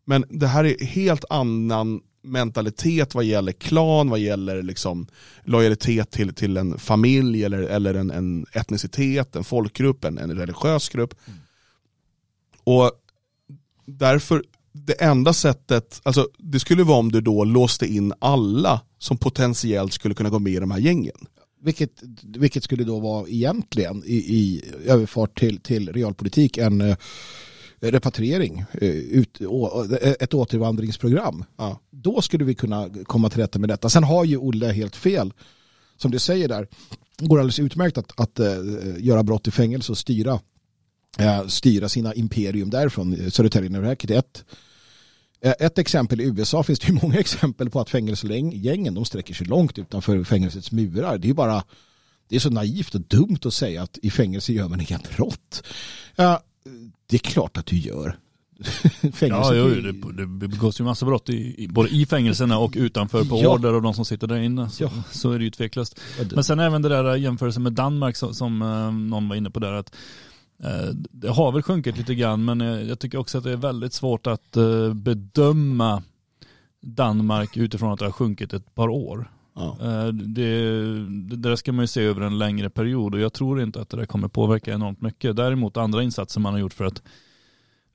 [0.05, 5.06] Men det här är helt annan mentalitet vad gäller klan, vad gäller liksom
[5.44, 10.88] lojalitet till, till en familj eller, eller en, en etnicitet, en folkgrupp, en, en religiös
[10.88, 11.14] grupp.
[12.64, 12.90] Och
[13.86, 19.18] därför, det enda sättet, alltså det skulle vara om du då låste in alla som
[19.18, 21.26] potentiellt skulle kunna gå med i de här gängen.
[21.62, 21.90] Vilket,
[22.22, 26.96] vilket skulle då vara egentligen i, i överfart till, till realpolitik en eh,
[27.80, 29.86] repatriering, eh, ut, å,
[30.20, 31.44] ett återvandringsprogram.
[31.56, 31.80] Ja.
[31.90, 33.88] Då skulle vi kunna komma till rätta med detta.
[33.88, 35.32] Sen har ju Olle helt fel.
[35.96, 36.68] Som du säger där,
[37.18, 38.56] det går alldeles utmärkt att, att eh,
[38.98, 40.40] göra brott i fängelse och styra,
[41.18, 43.30] eh, styra sina imperium därifrån.
[43.30, 44.44] Södertäljenätverket är ett.
[45.40, 49.34] Eh, Ett exempel i USA finns det ju många exempel på att fängelsegängen de sträcker
[49.34, 51.18] sig långt utanför fängelsets murar.
[51.18, 51.64] Det är ju bara
[52.28, 55.62] det är så naivt och dumt att säga att i fängelse gör man inga brott.
[57.07, 58.18] Det är klart att du gör.
[59.12, 59.92] fängelse, Ja, jo, det,
[60.40, 63.55] det begås ju massa brott i, i, både i fängelserna och utanför på Ja.
[63.55, 64.70] order av de som sitter där inne.
[64.70, 64.90] Så, Ja.
[65.11, 66.00] så är det ju tveklöst.
[66.35, 69.61] Men sen även det där jämförelsen med Danmark som, som eh, någon var inne på
[69.61, 69.72] där.
[69.72, 69.94] att
[70.64, 73.92] eh, Det har väl sjunkit lite grann men jag tycker också att det är väldigt
[73.92, 74.57] svårt att
[74.94, 76.02] bedöma
[76.83, 79.31] Danmark utifrån att det har sjunkit ett par år.
[79.57, 79.77] Ja.
[79.81, 83.61] Eh, det, det där ska man ju se över en längre period och jag tror
[83.61, 85.37] inte att det där kommer påverka enormt mycket.
[85.37, 87.03] Däremot andra insatser man har gjort för att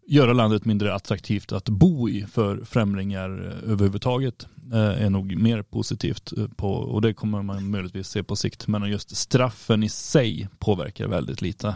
[0.07, 5.61] göra landet mindre attraktivt att bo i för främlingar eh, överhuvudtaget eh, är nog mer
[5.61, 8.67] positivt på och det kommer man möjligtvis se på sikt.
[8.67, 11.75] Men just straffen i sig påverkar väldigt lite.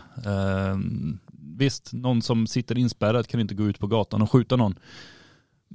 [1.58, 4.76] Visst, någon som sitter inspärrad kan inte gå ut på gatan och skjuta någon.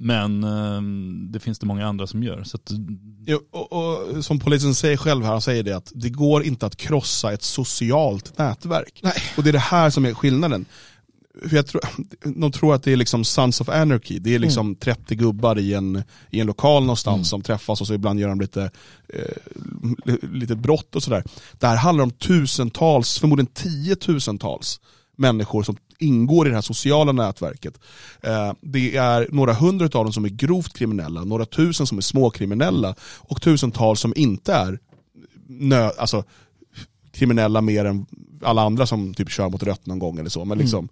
[0.03, 0.81] Men eh,
[1.31, 2.43] det finns det många andra som gör.
[2.43, 2.71] Så att,
[3.25, 6.75] Jo, och, och, som polisen säger själv här, säger det att det går inte att
[6.75, 8.99] krossa ett socialt nätverk.
[9.03, 9.13] Nej.
[9.37, 10.65] Och det är det här som är skillnaden.
[11.49, 11.81] För jag tror,
[12.41, 15.73] de tror att det är liksom Sons of Anarchy, det är liksom 30 gubbar i
[15.73, 17.25] en, i en lokal någonstans Mm.
[17.25, 18.71] som träffas och så ibland gör de lite,
[19.13, 21.23] eh, lite brott och sådär.
[21.59, 24.79] Det här handlar om tusentals, förmodligen tiotusentals
[25.17, 27.79] människor som ingår i det här sociala nätverket.
[28.21, 32.01] Eh, det är några hundra av dem som är grovt kriminella, några tusen som är
[32.01, 34.79] småkriminella och tusentals som inte är
[35.47, 36.23] nö, alltså,
[37.11, 38.05] kriminella mer än
[38.43, 40.45] alla andra som typ kör mot rött någon gång eller så.
[40.45, 40.89] Men, liksom,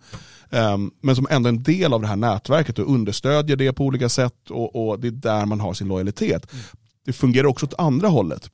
[0.49, 3.85] ehm, men som ändå är en del av det här nätverket och understödjer det på
[3.85, 6.47] olika sätt och, och det är där man har sin lojalitet.
[7.05, 8.49] Det fungerar också åt andra hållet.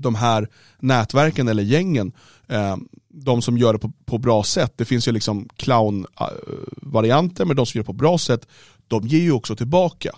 [0.00, 2.12] De här nätverken eller gängen,
[2.48, 7.56] ehm, de som gör det på, på bra sätt, det finns ju liksom clown-varianter, men
[7.56, 8.46] de som gör det på bra sätt,
[8.88, 10.10] de ger ju också tillbaka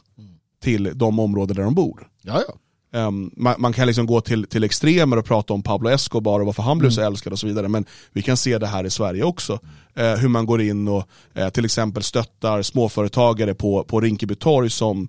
[0.63, 2.09] till de områden där de bor.
[2.23, 2.55] Ja, ja.
[2.95, 6.47] Um, man, man kan liksom gå till, till extremer och prata om Pablo Escobar och
[6.47, 7.69] varför han blev så älskad och så vidare.
[7.69, 9.59] Men vi kan se det här i Sverige också.
[9.95, 14.71] Eh, hur man går in och eh, till exempel stöttar småföretagare på, på Rinkeby torg
[14.71, 15.09] som eh,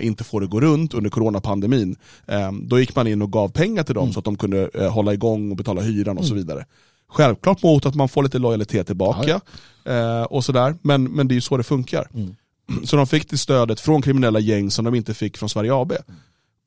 [0.00, 1.96] inte får det gå runt under coronapandemin.
[2.26, 4.90] Eh, då gick man in och gav pengar till dem så att de kunde eh,
[4.92, 6.66] hålla igång och betala hyran och så vidare.
[7.08, 9.40] Självklart mot att man får lite lojalitet tillbaka
[9.84, 10.74] eh, och sådär.
[10.82, 12.08] Men, men det är ju så det funkar.
[12.84, 15.92] Så de fick det stödet från kriminella gäng som de inte fick från Sverige AB.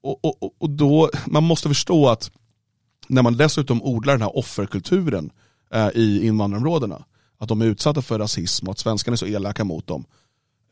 [0.04, 2.32] Och, och, och- och då, man måste förstå att
[3.08, 5.30] när man dessutom odlar den här offerkulturen
[5.74, 7.04] eh, i invandrarområdena,
[7.39, 10.15] att de är utsatta för rasism och att svenskarna är så elaka mot dem, eh,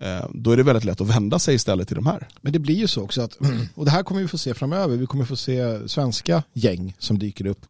[0.03, 2.27] Eh, då är det väldigt lätt att vända sig istället till de här.
[2.41, 3.37] Men det blir ju så också att,
[3.75, 7.19] och det här kommer vi få se framöver, vi kommer få se svenska gäng som
[7.19, 7.65] dyker upp.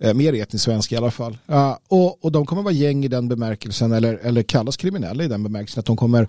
[0.00, 1.38] Eh, mer etniskt svenska i alla fall.
[1.46, 5.28] Eh, och, och de kommer vara gäng i den bemärkelsen, eller, eller kallas kriminella i
[5.28, 6.28] den bemärkelsen, att de kommer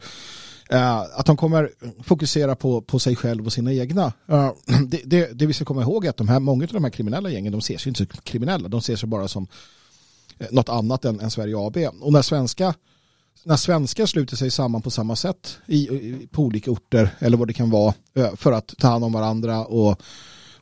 [1.14, 1.70] att de kommer
[2.04, 4.14] fokusera på, på sig själv och sina egna.
[4.88, 6.92] Det, det, det vi ska komma ihåg är att de här, många av de här
[6.92, 9.48] kriminella gängen, de ser sig inte som kriminella, de ser sig bara som
[10.52, 11.78] något annat än, än Sverige AB.
[12.02, 12.74] Och när svenska
[13.44, 17.48] när svenskar sluter sig samman på samma sätt i, i, på olika orter eller vad
[17.48, 17.94] det kan vara
[18.36, 20.02] för att ta hand om varandra och,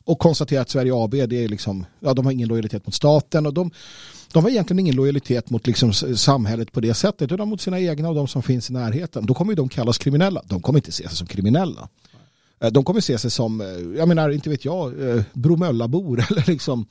[0.03, 3.45] och konstatera att Sverige AB det är liksom, ja, de har ingen lojalitet mot staten
[3.45, 3.71] och de,
[4.33, 8.09] de har egentligen ingen lojalitet mot liksom samhället på det sättet utan mot sina egna
[8.09, 9.25] och de som finns i närheten.
[9.25, 10.41] Då kommer ju de kallas kriminella.
[10.45, 11.89] De kommer inte se sig som kriminella.
[12.71, 13.59] De kommer se sig som,
[13.97, 14.93] jag menar inte vet jag,
[15.33, 16.85] Bromöllabor eller liksom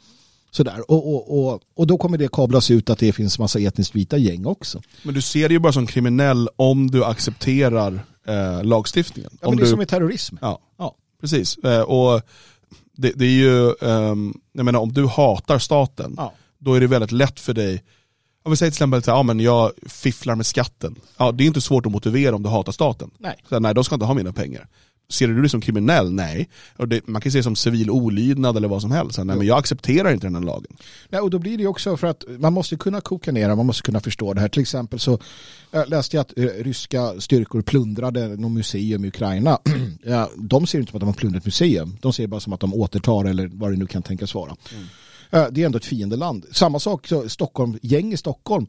[0.50, 0.90] sådär.
[0.90, 4.16] Och, och, och, och då kommer det kablas ut att det finns massa etniskt vita
[4.16, 4.80] gäng också.
[5.02, 9.30] Men du ser det ju bara som kriminell om du accepterar eh, lagstiftningen.
[9.40, 10.36] Ja, om men det är du, som i terrorism.
[10.40, 10.94] ja, Ja.
[11.20, 11.58] precis.
[11.58, 12.22] Eh, och
[12.96, 16.32] det, det är ju, ehm, jag menar om du hatar staten, Ja.
[16.58, 17.82] då är det väldigt lätt för dig
[18.42, 20.94] om vi säger till exempel att ja, men jag fifflar med skatten.
[21.16, 23.10] Ja, det är inte svårt att motivera om du hatar staten.
[23.18, 23.36] Nej.
[23.48, 24.68] Så, nej, de ska inte ha mina pengar.
[25.12, 26.12] Ser du dig som kriminell?
[26.12, 26.48] Nej.
[26.76, 29.18] Och det, man kan se det som civil olydnad eller vad som helst.
[29.18, 30.76] Nej, men jag accepterar inte den här lagen.
[31.08, 33.82] Ja, och då blir det också för att man måste kunna koka ner man måste
[33.82, 34.48] kunna förstå det här.
[34.48, 35.18] Till exempel så
[35.86, 39.58] läste jag att eh, ryska styrkor plundrade något museum i Ukraina.
[40.02, 42.60] ja, de ser inte som att de har plundrat museum, de ser bara som att
[42.60, 44.56] de återtar eller vad det nu kan tänkas vara.
[45.30, 46.46] Eh, det är ändå ett fiendeland.
[46.52, 48.66] Samma sak, så Stockholm, gäng i Stockholm,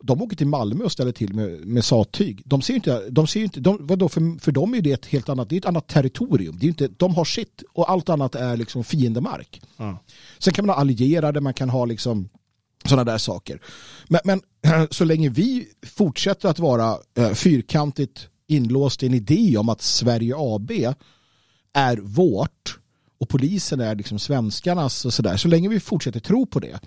[0.00, 2.42] de åker till Malmö och ställer till med, med sattyg.
[2.44, 5.28] De ser inte, de ser inte, de, vadå, för, för dem är det ett helt
[5.28, 6.58] annat, det är ett annat territorium.
[6.58, 9.60] Det är inte, de har sitt och allt annat är liksom fiendemark.
[9.76, 9.98] Ja.
[10.38, 12.28] Sen kan man ha allierade, man kan ha liksom
[12.84, 13.60] sådana där saker.
[14.08, 14.40] Men, men
[14.90, 20.34] så länge vi fortsätter att vara eh, fyrkantigt inlåst i en idé om att Sverige
[20.36, 20.70] AB
[21.72, 22.78] är vårt
[23.20, 25.36] och polisen är liksom svenskarnas och sådär.
[25.36, 26.78] Så länge vi fortsätter tro på det eh,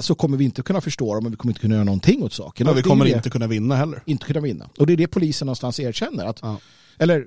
[0.00, 2.32] så kommer vi inte kunna förstå dem och vi kommer inte kunna göra någonting åt
[2.32, 2.64] saken.
[2.64, 4.02] Men Och vi kommer det- inte kunna vinna heller.
[4.06, 4.68] inte kunna vinna.
[4.78, 6.24] Och det är det polisen någonstans erkänner.
[6.26, 6.58] Att, Ja.
[6.98, 7.26] Eller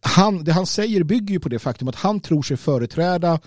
[0.00, 3.40] han, det han säger bygger ju på det faktum att han tror sig företräda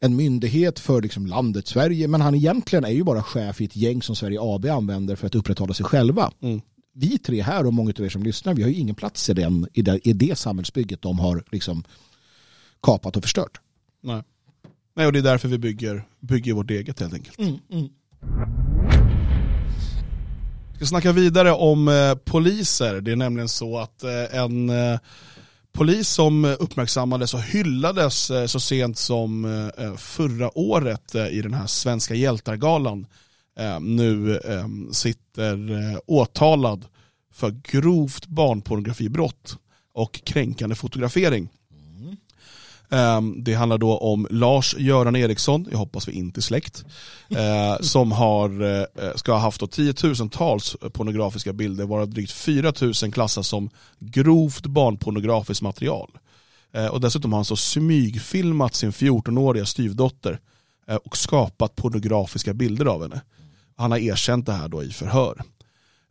[0.00, 3.76] en myndighet för liksom landet Sverige men han egentligen är ju bara chef i ett
[3.76, 6.30] gäng som Sverige AB använder för att upprätthålla sig själva.
[6.40, 6.60] Mm.
[6.94, 9.34] Vi tre här och många av er som lyssnar vi har ju ingen plats i,
[9.34, 11.84] den, i, det, i det samhällsbygget de har liksom
[12.82, 13.60] kapat och förstört.
[14.02, 14.22] Nej.
[14.98, 17.38] Nej, och det är därför vi bygger, bygger vårt eget helt enkelt.
[20.70, 23.00] Vi ska snacka vidare om eh, poliser.
[23.00, 24.98] Det är nämligen så att eh, en eh,
[25.72, 29.44] polis som uppmärksammades och hyllades eh, så sent som
[29.78, 33.06] eh, förra året eh, i den här Svenska hjältargalan
[33.58, 36.84] eh, nu eh, sitter eh, åtalad
[37.32, 39.58] för grovt barnpornografibrott
[39.92, 41.48] och kränkande fotografering.
[42.90, 46.84] Ehm, Det handlar då om Lars-Göran Eriksson, jag hoppas vi inte är släkt,
[47.30, 53.48] eh, som har, eh, ska ha haft då tiotusentals pornografiska bilder, varav drygt 4000 klassas
[53.48, 56.10] som grovt barnpornografiskt material.
[56.72, 60.40] Eh, Och dessutom har han så smygfilmat sin 14-åriga styvdotter
[60.88, 63.20] eh, och skapat pornografiska bilder av henne.
[63.76, 65.42] Han har erkänt det här då i förhör.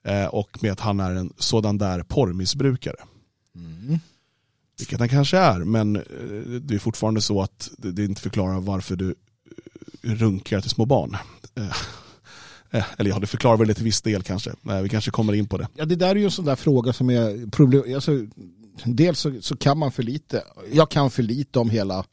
[0.07, 2.95] Eh, Och med att han är en sådan där porrmissbrukare.
[3.55, 3.99] Mm.
[4.77, 6.01] Vilket han kanske är, men eh,
[6.61, 9.15] det är fortfarande så att det inte förklarar varför du
[10.03, 11.17] eh, runkar till små barn.
[11.55, 14.51] Eh, eller ja, det förklarar väl det till viss del kanske.
[14.83, 15.67] Vi kanske kommer in på det.
[15.75, 17.95] Ja, det där är ju en sån där fråga som är problem.
[17.95, 18.25] Alltså,
[18.85, 20.43] dels så, så kan man för lite.
[20.71, 22.05] Jag kan för lite om hela,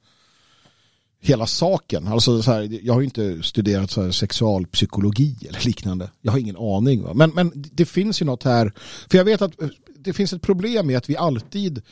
[1.20, 2.06] hela saken.
[2.08, 6.10] Alltså, så här, jag har ju inte studerat så här, sexualpsykologi eller liknande.
[6.20, 7.02] Jag har ingen aning.
[7.02, 7.14] Va?
[7.14, 8.72] Men, men det finns ju något här.
[9.10, 9.52] För jag vet att
[9.98, 11.82] det finns ett problem med att vi alltid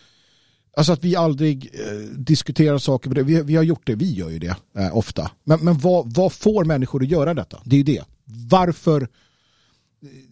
[0.76, 3.10] Alltså att vi aldrig eh, diskuterar saker.
[3.10, 5.30] Vi, vi har gjort det, vi gör ju det eh, ofta.
[5.44, 7.62] Men, men vad, vad får människor att göra detta?
[7.64, 8.04] Det är ju det.
[8.24, 9.08] Varför,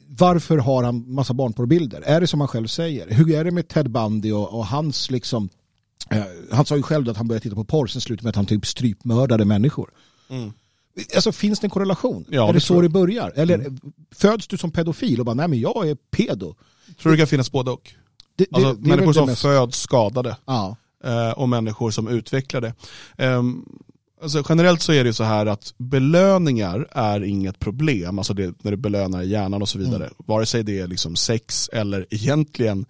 [0.09, 2.01] varför har han massa barnporrbilder?
[2.01, 3.11] Är det som han själv säger?
[3.11, 5.49] Hur är det med Ted Bundy och, och hans liksom
[6.11, 8.37] eh, han sa ju själv att han började titta på porr, sen slutade med att
[8.37, 9.91] han typ strypmördade människor.
[11.15, 12.25] Alltså finns det en korrelation?
[12.29, 13.33] Ja, är det så det börjar?
[13.37, 13.73] Eller
[14.15, 16.55] föds du som pedofil och bara, nej men jag är pedo?
[17.03, 17.95] Tror du det kan finnas både och?
[18.51, 20.77] Det, Alltså, det, människor som mest- föds skadade Ja.
[21.05, 22.75] eh, och människor som utvecklar det.
[23.19, 23.65] Ehm,
[24.23, 28.71] Alltså generellt så är det så här att belöningar är inget problem, alltså det, när
[28.71, 30.11] du belönar hjärnan och så vidare.
[30.19, 32.87] Vare sig det är liksom sex eller egentligen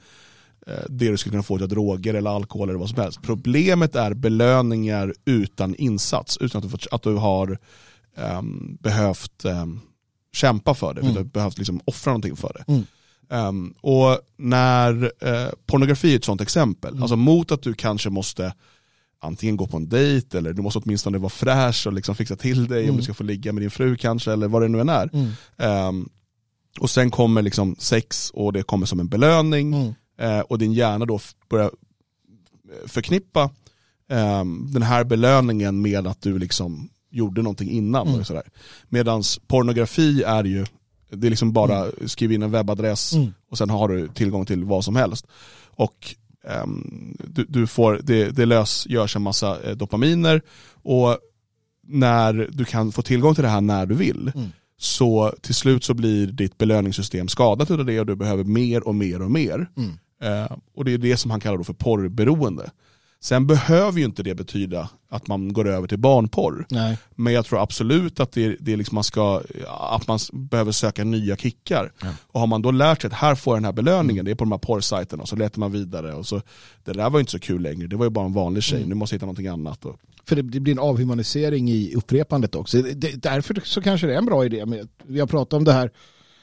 [0.66, 3.22] eh, det du skulle kunna få till droger eller alkohol eller vad som helst.
[3.22, 7.58] Problemet är belöningar utan insats, utan att du, fått, att du har
[8.16, 9.80] ehm, behövt ehm,
[10.32, 11.14] kämpa för det, för Mm.
[11.14, 12.72] du har behövt liksom offra någonting för det.
[12.72, 12.86] Mm.
[13.30, 17.02] Ehm, och när eh, pornografi är ett sånt exempel, Mm.
[17.02, 18.54] alltså mot att du kanske måste
[19.22, 22.66] antingen gå på en dejt eller du måste åtminstone vara fräsch och liksom fixa till
[22.68, 22.96] dig om Mm.
[22.96, 25.10] du ska få ligga med din fru kanske eller vad det nu än är.
[25.12, 25.30] Mm.
[25.58, 26.08] Ehm,
[26.80, 31.04] och sen kommer liksom sex och det kommer som en belöning eh, och din hjärna
[31.06, 33.50] då börjar eh, förknippa
[34.10, 38.08] ehm, den här belöningen med att du liksom gjorde någonting innan.
[38.08, 38.24] Mm.
[38.88, 40.66] Medans pornografi är ju,
[41.10, 43.34] det är liksom bara skriva in en webbadress Mm.
[43.50, 45.26] och sen har du tillgång till vad som helst.
[45.66, 46.14] Och
[46.48, 50.42] ehm, du, du får, det, det lösgörs en massa eh, dopaminer
[50.82, 51.18] och
[51.86, 54.48] när du kan få tillgång till det här när du vill Mm.
[54.78, 58.94] så till slut så blir ditt belöningssystem skadat av det och du behöver mer och
[58.94, 59.66] mer och mer.
[59.76, 59.90] Mm.
[60.22, 62.70] Eh, och det är det som han kallar då för porrberoende.
[63.22, 66.66] Sen behöver ju inte det betyda att man går över till barnporr.
[66.70, 66.98] Nej.
[67.16, 71.36] Men jag tror absolut att, det, det liksom man ska, att man behöver söka nya
[71.36, 71.92] kickar.
[72.02, 72.08] Ja.
[72.26, 74.34] Och har man då lärt sig att här får jag den här belöningen, det är
[74.34, 76.14] på de här porrsajterna, och så letar man vidare.
[76.14, 76.42] Och så,
[76.84, 78.76] det där var ju inte så kul längre, det var ju bara en vanlig tjej,
[78.78, 78.88] Mm.
[78.88, 79.84] nu måste jag hitta någonting annat.
[79.84, 82.82] Och, För det, det blir en avhumanisering i upprepandet också.
[82.82, 84.66] Det, därför så kanske det är en bra idé.
[84.66, 85.90] Med, vi har pratat om det här,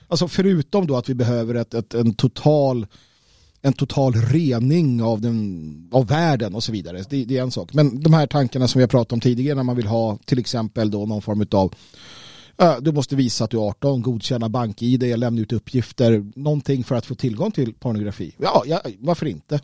[0.07, 2.87] alltså förutom då att vi behöver ett, ett, en total
[3.67, 7.03] en total rening av, den, av världen och så vidare.
[7.09, 7.73] Det, det är en sak.
[7.73, 10.39] Men de här tankarna som vi har pratat om tidigare när man vill ha till
[10.39, 11.73] exempel då någon form av
[12.81, 17.05] du måste visa att du är 18, godkänna bank-id, lämna ut uppgifter, någonting för att
[17.05, 18.35] få tillgång till pornografi.
[18.37, 19.59] Ja, ja varför inte?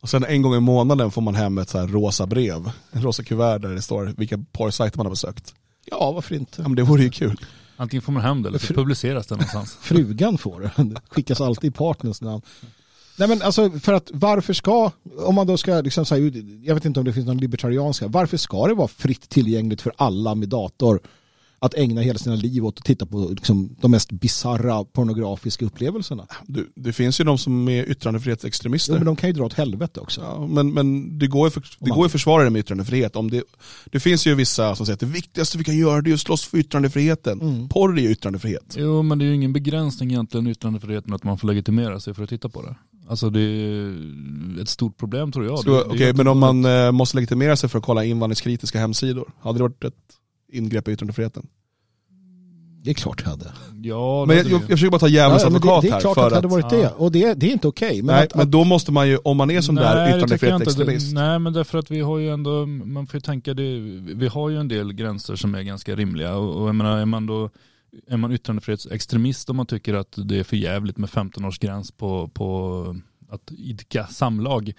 [0.00, 3.02] och sen en gång i månaden får man hem ett så här rosa brev, en
[3.02, 5.54] rosa kuvert där det står vilka porrsajter man har besökt.
[5.84, 6.62] Ja, varför inte?
[6.62, 7.40] Ja, men det vore ju kul.
[7.76, 9.76] Antingen får man hem det eller så publiceras det någonstans.
[9.80, 10.72] Frugan får det.
[10.82, 12.42] Det skickas alltid i partners namn.
[13.18, 16.84] Nej men alltså för att varför ska, om man då ska liksom säga, jag vet
[16.84, 20.48] inte om det finns någon libertarianska, varför ska det vara fritt tillgängligt för alla med
[20.48, 21.00] dator
[21.60, 26.26] att ägna hela sina liv åt att titta på liksom, de mest bizarra pornografiska upplevelserna?
[26.46, 28.94] Du, det finns ju de som är Jo, yttrandefrihetsextremister.
[28.94, 30.20] men de kan ju dra åt helvete också.
[30.20, 33.16] Ja, men, men det går ju för, det går ju att försvara det med yttrandefrihet.
[33.16, 33.42] Om det,
[33.84, 36.20] det finns ju vissa som säger att det viktigaste vi kan göra det är att
[36.20, 37.40] slåss för yttrandefriheten.
[37.40, 37.68] Mm.
[37.68, 38.74] Porr är ju yttrandefrihet.
[38.78, 42.14] Jo men det är ju ingen begränsning egentligen i yttrandefriheten att man får legitimera sig
[42.14, 42.74] för att titta på det.
[43.08, 45.58] Alltså det är ett stort problem tror jag.
[45.58, 49.58] Okej, inte men om man eh, måste legitimera sig för att kolla invandringskritiska hemsidor, hade
[49.58, 49.94] det varit ett
[50.52, 51.46] ingrepp i yttrandefriheten?
[52.82, 53.52] Det är klart det hade.
[53.82, 55.94] Ja, Men jag, jag, jag försöker bara ta djävulens Ja, men advokat det, det är
[55.94, 56.00] här.
[56.00, 56.92] klart för att det hade varit det.
[56.96, 58.02] Och det, det är inte okej.
[58.02, 60.16] men nej, att, men då måste man ju, om man är sån där Nej, inte.
[60.16, 61.14] yttrandefrihetsextremist.
[61.14, 63.78] Nej men därför att vi har ju ändå, man får ju tänka det,
[64.14, 67.04] vi har ju en del gränser som är ganska rimliga och, och jag menar är
[67.04, 67.50] man då
[68.06, 72.96] är man yttrandefrihetsextremist om man tycker att det är för jävligt med 15-årsgräns på, på
[73.28, 74.72] att idka samlag.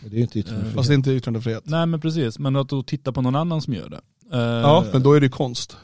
[0.00, 0.76] det är inte yttrandefrihet.
[0.76, 1.62] Fast det är inte yttrandefrihet.
[1.66, 4.00] Nej men precis, men att då titta på någon annan som gör det.
[4.32, 5.76] Eh, Ja, men då är det ju konst.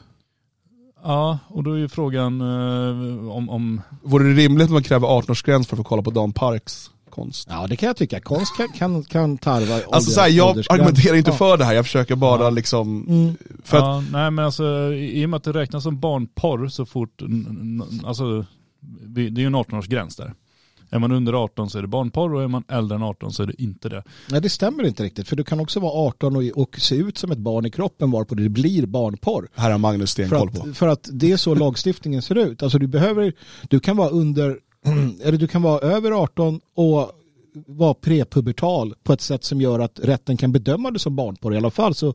[1.03, 5.07] Ja, och då är ju frågan eh, om, om Vore det rimligt att man kräver
[5.07, 7.47] 18-årsgräns för att få kolla på Dan Parks konst.
[7.51, 8.19] Ja, det kan jag tycka.
[8.19, 11.37] Konst kan, kan, kan tarva Alltså så här, jag argumenterar inte Ja.
[11.37, 12.49] för det här, jag försöker bara Ja.
[12.49, 13.35] liksom, Mm.
[13.63, 16.85] för att, ja, nej men alltså i och med att det räknas som barnporr så
[16.85, 17.21] fort,
[18.05, 18.45] alltså
[19.07, 20.33] det är ju en 18-årsgräns där.
[20.89, 23.43] Är man under 18 så är det barnporr och är man äldre än 18 så
[23.43, 24.03] är det inte det.
[24.31, 25.27] Nej, det stämmer inte riktigt.
[25.27, 28.11] För du kan också vara 18 och, och se ut som ett barn i kroppen
[28.11, 29.47] varpå det blir barnporr.
[29.55, 30.69] här har Magnus För stenkoll på.
[30.69, 32.63] att, för att det är så lagstiftningen ser ut.
[32.63, 33.33] Alltså du behöver,
[33.69, 34.57] du kan vara under,
[35.23, 37.11] eller du kan vara över 18 och
[37.67, 41.57] vara prepubertal på ett sätt som gör att rätten kan bedöma det som barnporr i
[41.57, 41.95] alla fall.
[41.95, 42.13] Så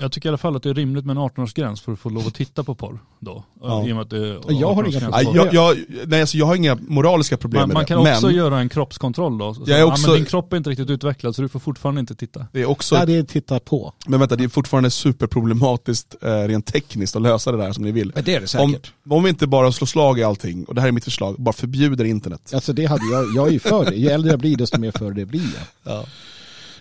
[0.00, 2.08] Jag tycker i alla fall att det är rimligt med en 18-årsgräns för att få
[2.08, 3.44] lov att titta på porr då.
[3.62, 3.86] Ja.
[3.88, 5.48] I och med att det Jag har 18-årsgräns inga Nej, problem.
[5.52, 8.12] jag, jag, nej, alltså jag har inga moraliska problem Man, med man det, kan men
[8.14, 9.54] också göra en kroppskontroll då.
[9.54, 11.60] Så, Jag är ja, också- men din kropp är inte riktigt utvecklad så du får
[11.60, 12.46] fortfarande inte titta.
[12.52, 13.92] det är också, ja, det är titta på.
[14.06, 17.92] men vänta det är fortfarande superproblematiskt eh, rent tekniskt att lösa det där som ni
[17.92, 18.12] vill.
[18.14, 18.76] Men det är det Om,
[19.08, 21.52] om vi inte bara slår slag i allting, och det här är mitt förslag, bara
[21.52, 22.50] förbjuder internet.
[22.54, 23.96] Alltså det hade jag, jag är ju för det.
[23.96, 25.40] Ju äldre jag blir desto mer för det blir
[25.84, 25.94] jag.
[25.94, 26.04] Ja.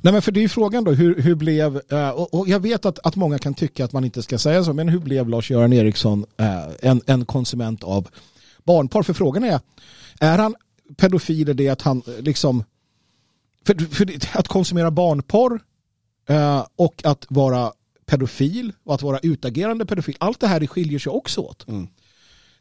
[0.01, 2.59] Nej men för det är ju frågan då, hur, hur blev, eh, och, och jag
[2.59, 5.29] vet att, att många kan tycka att man inte ska säga så, men hur blev
[5.29, 8.07] Lars-Göran Eriksson eh, en, en konsument av
[8.63, 9.03] barnporr?
[9.03, 9.59] För frågan är,
[10.19, 10.55] är han
[10.97, 12.63] pedofil i det att han liksom,
[13.65, 15.59] för, för att konsumera barnporr
[16.29, 17.71] eh, och att vara
[18.05, 21.67] pedofil och att vara utagerande pedofil, allt det här skiljer sig också åt.
[21.67, 21.87] Mm.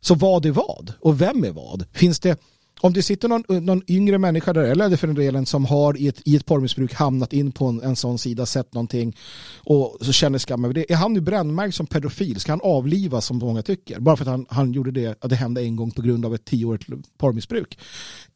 [0.01, 0.93] Så vad är vad?
[1.01, 1.87] Och vem är vad?
[1.93, 2.41] Finns det,
[2.81, 6.09] om det sitter någon, någon yngre människa där, eller för den delen som har i
[6.09, 9.17] ett, i ett porrmissbruk hamnat in på en, en sån sida, sett någonting
[9.57, 10.93] och så känner skam över det.
[10.93, 12.41] Är han nu brännmärkt som pedofil?
[12.41, 14.01] Ska han avlivas som många tycker?
[14.01, 16.35] Bara för att han, han gjorde det, att det hände en gång på grund av
[16.35, 17.79] ett tioårigt porrmissbruk.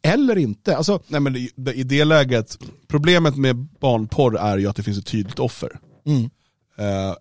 [0.02, 0.76] Eller inte.
[0.76, 4.98] Alltså, Nej men i, i det läget, problemet med barnporr är ju att det finns
[4.98, 5.78] ett tydligt offer.
[6.06, 6.30] mm,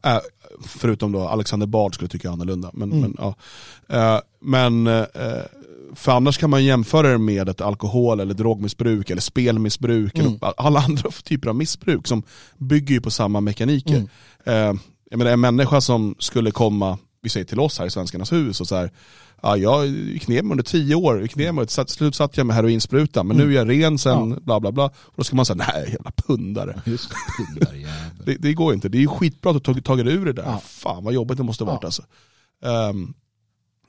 [0.04, 0.20] äh,
[0.66, 2.72] förutom då Alexander Bard skulle tycka annorlunda.
[2.74, 3.16] Men, Mm.
[3.18, 3.34] men.
[4.00, 4.88] Eh, men
[5.96, 10.28] för annars kan man jämföra det med ett alkohol eller drogmissbruk eller spelmissbruk Mm.
[10.28, 12.24] eller alla andra typer av missbruk som
[12.58, 13.96] bygger på samma mekaniker.
[13.96, 14.08] Mm.
[14.76, 18.32] Eh, jag menar, en människa som skulle komma, vi säger till oss här i Svenskarnas
[18.32, 18.92] hus och så här,
[19.42, 22.46] ja, jag gick ner mig under tio år, gick ner mig, till slut satt jag
[22.48, 24.30] med heroinsprutan, men nu är jag ren sen, Mm.
[24.32, 24.38] Ja.
[24.44, 24.86] bla bla bla.
[24.86, 26.82] Och då ska man säga, nej jävla pundare.
[26.86, 27.92] just pundarjävel.
[28.26, 28.90] Det, det går inte.
[28.90, 30.44] Det är skitbra att du tagit, tagit ur det där.
[30.46, 30.62] Ja.
[30.66, 31.88] Fan vad jobbigt det måste ha varit Ja.
[31.88, 32.04] alltså.
[32.66, 33.14] Ehm,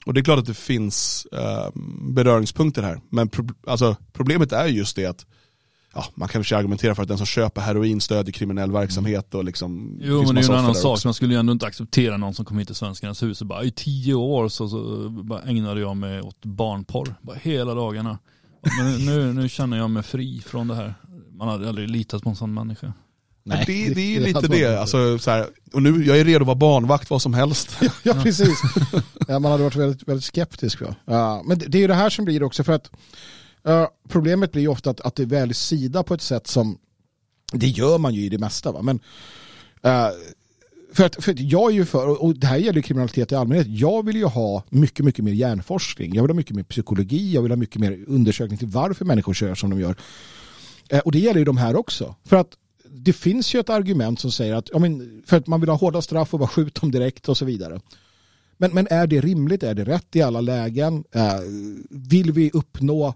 [0.06, 3.00] och det är klart att det finns ehm, beröringspunkter här.
[3.10, 5.26] Men pro, alltså, problemet är just det att
[5.94, 9.44] ja, man kan kanske argumentera för att den som köper heroin stödjer kriminell verksamhet och
[9.44, 11.08] liksom Jo men det är ju en annan sak, också.
[11.08, 13.64] man skulle ju ändå inte acceptera någon som kom hit till Svenskarnas hus och bara
[13.64, 18.18] i tio år så, så bara ägnade jag mig åt barnporr, bara hela dagarna.
[18.78, 20.94] Men nu, nu känner jag mig fri från det här.
[21.32, 22.92] Man hade aldrig litat på en sån människa.
[23.56, 24.80] Men det, det är ju lite det.
[24.80, 27.76] Alltså, så här, och nu, jag är redo att vara barnvakt vad som helst.
[28.02, 28.58] Ja, precis.
[29.28, 30.80] Ja, man hade varit väldigt, väldigt skeptisk.
[30.80, 30.94] Va?
[31.04, 32.90] Ja, men det, är ju det här som blir också för att
[33.66, 36.78] eh, problemet blir ju ofta att, att det väljs sida på ett sätt som
[37.52, 38.72] det gör man ju i det mesta.
[38.72, 38.82] Va?
[38.82, 39.00] Men,
[39.82, 40.06] eh,
[40.94, 43.66] för, att, för att jag är ju för, och- det här gäller kriminalitet i allmänhet,
[43.68, 46.14] jag vill ju ha mycket, mycket mer hjärnforskning.
[46.14, 49.34] Jag vill ha mycket mer psykologi, jag vill ha mycket mer undersökning till varför människor
[49.34, 49.94] kör som de gör.
[50.88, 52.14] Eh, Och det gäller ju de här också.
[52.24, 52.48] För att
[52.92, 55.76] det finns ju ett argument som säger att ja, men, för att man vill ha
[55.76, 57.80] hårda straff och bara skjuta dem direkt och så vidare.
[58.56, 59.62] Men, men är det rimligt?
[59.62, 61.04] Är det rätt i alla lägen?
[61.12, 61.40] Eh,
[61.90, 63.14] vill vi uppnå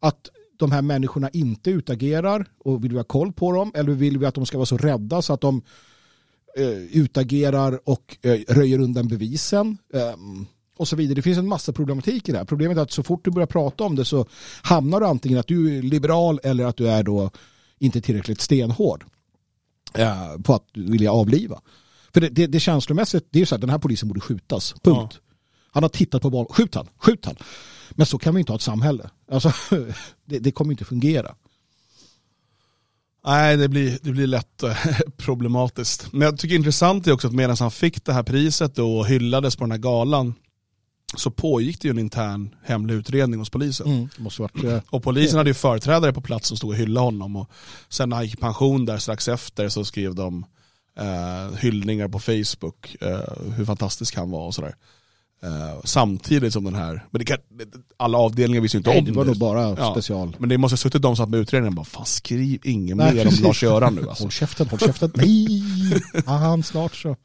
[0.00, 3.72] att de här människorna inte utagerar och vill vi ha koll på dem?
[3.74, 5.62] Eller vill vi att de ska vara så rädda så att de
[6.56, 9.78] eh, utagerar och eh, röjer undan bevisen?
[9.94, 10.14] Eh,
[10.76, 11.14] och så vidare.
[11.14, 12.44] Det finns en massa problematik i det här.
[12.44, 14.26] Problemet är att så fort du börjar prata om det så
[14.62, 17.30] hamnar du antingen att du är liberal eller att du är då
[17.78, 19.04] inte tillräckligt stenhård
[19.94, 21.60] eh, på att vilja avliva.
[22.12, 24.74] För det, det, det känslomässigt, det är ju så att den här polisen borde skjutas.
[24.82, 25.20] Punkt.
[25.70, 27.36] Han har tittat på barn, skjut han, skjut han.
[27.90, 29.10] Men så kan vi inte ha ett samhälle.
[29.30, 29.52] Alltså,
[30.24, 31.34] det, det kommer inte fungera.
[33.26, 34.76] Nej, det blir, det blir lätt eh,
[35.16, 36.12] problematiskt.
[36.12, 39.56] Men jag tycker intressant är också att medan han fick det här priset och hyllades
[39.56, 40.34] på den här galan
[41.16, 44.08] så pågick det ju en intern hemlig utredning hos polisen.
[44.16, 47.04] Det måste varit, eh, Och polisen hade ju företrädare på plats som stod och hyllade
[47.06, 47.36] honom.
[47.36, 47.50] Och
[47.88, 50.44] sen när han gick i pension där strax efter så skrev de
[50.98, 54.74] eh, hyllningar på Facebook, eh, hur fantastisk han var och sådär.
[55.42, 57.38] Eh, samtidigt som den här, men det kan,
[57.96, 59.92] alla avdelningar visste ju inte nej, om det var nog bara Ja.
[59.92, 60.36] special.
[60.38, 62.96] Men det måste ha suttit de som satt med utredningen och bara, fan skriv inget
[62.96, 64.22] mer om Lars-Göran nu alltså.
[64.24, 65.12] Håll käften, håll käften.
[65.14, 65.62] Nej,
[66.26, 67.16] han snart så.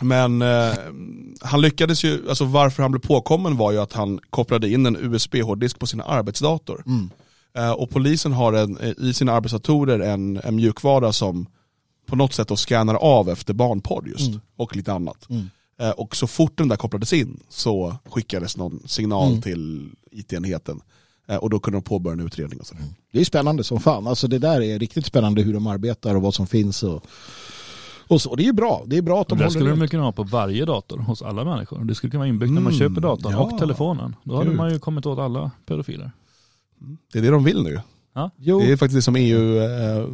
[0.00, 0.72] Men eh,
[1.40, 4.96] han lyckades ju, alltså varför han blev påkommen var ju att han kopplade in en
[5.14, 6.82] USB-hårddisk på sin arbetsdator.
[6.86, 7.10] Mm.
[7.54, 11.46] Eh, och polisen har en, eh, i sina arbetsdatorer en, en mjukvara som
[12.06, 14.40] på något sätt då scannar av efter barnporr just, Mm.
[14.56, 15.30] och lite annat.
[15.30, 15.50] Mm.
[15.80, 19.42] Eh, och så fort den där kopplades in så skickades någon signal Mm.
[19.42, 20.80] till IT-enheten.
[21.28, 22.84] Eh, och då kunde de påbörja en utredning och sådär.
[23.12, 24.06] Det är spännande som fan.
[24.06, 26.82] Alltså det där är riktigt spännande hur de arbetar och vad som finns.
[26.82, 27.04] Och,
[28.12, 28.34] och så.
[28.36, 28.82] Det är bra.
[28.86, 31.22] Det är bra att de det håller skulle de kunna ha på varje dator hos
[31.22, 31.84] alla människor.
[31.84, 33.38] Det skulle kunna vara inbyggt när man Mm, köper datorn ja.
[33.38, 34.16] och telefonen.
[34.24, 34.56] Då hade Kul.
[34.56, 36.10] man ju kommit åt alla pedofiler.
[37.12, 37.80] Det är det de vill nu.
[38.38, 40.06] Jo, Det är faktiskt det som EU, eh,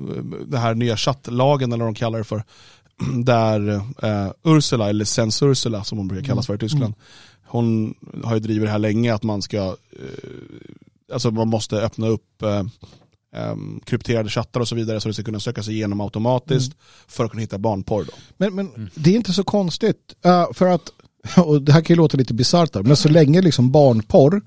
[0.46, 2.42] det här nya chattlagen eller vad de kallar det för,
[3.24, 3.68] där
[4.02, 6.94] eh, Ursula, eller Sens Ursula som hon brukar kallas för i Tyskland,
[7.46, 7.94] hon
[8.24, 9.72] har ju drivit det här länge att man ska, eh,
[11.12, 12.42] alltså man måste öppna upp
[13.36, 16.72] em, krypterade chattar och så vidare så det ska kunna söka sig igenom automatiskt
[17.06, 18.04] för att kunna hitta barnporr.
[18.04, 18.12] Då.
[18.36, 20.14] Men, men det är inte så konstigt.
[20.26, 20.92] Uh, för att,
[21.36, 24.42] och det här kan ju låta lite bisarrt men så länge liksom barnporr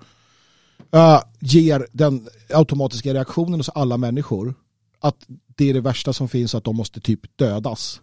[0.95, 4.53] uh, ger den automatiska reaktionen hos alla människor
[4.99, 5.15] att
[5.55, 8.01] det är det värsta som finns att de måste typ dödas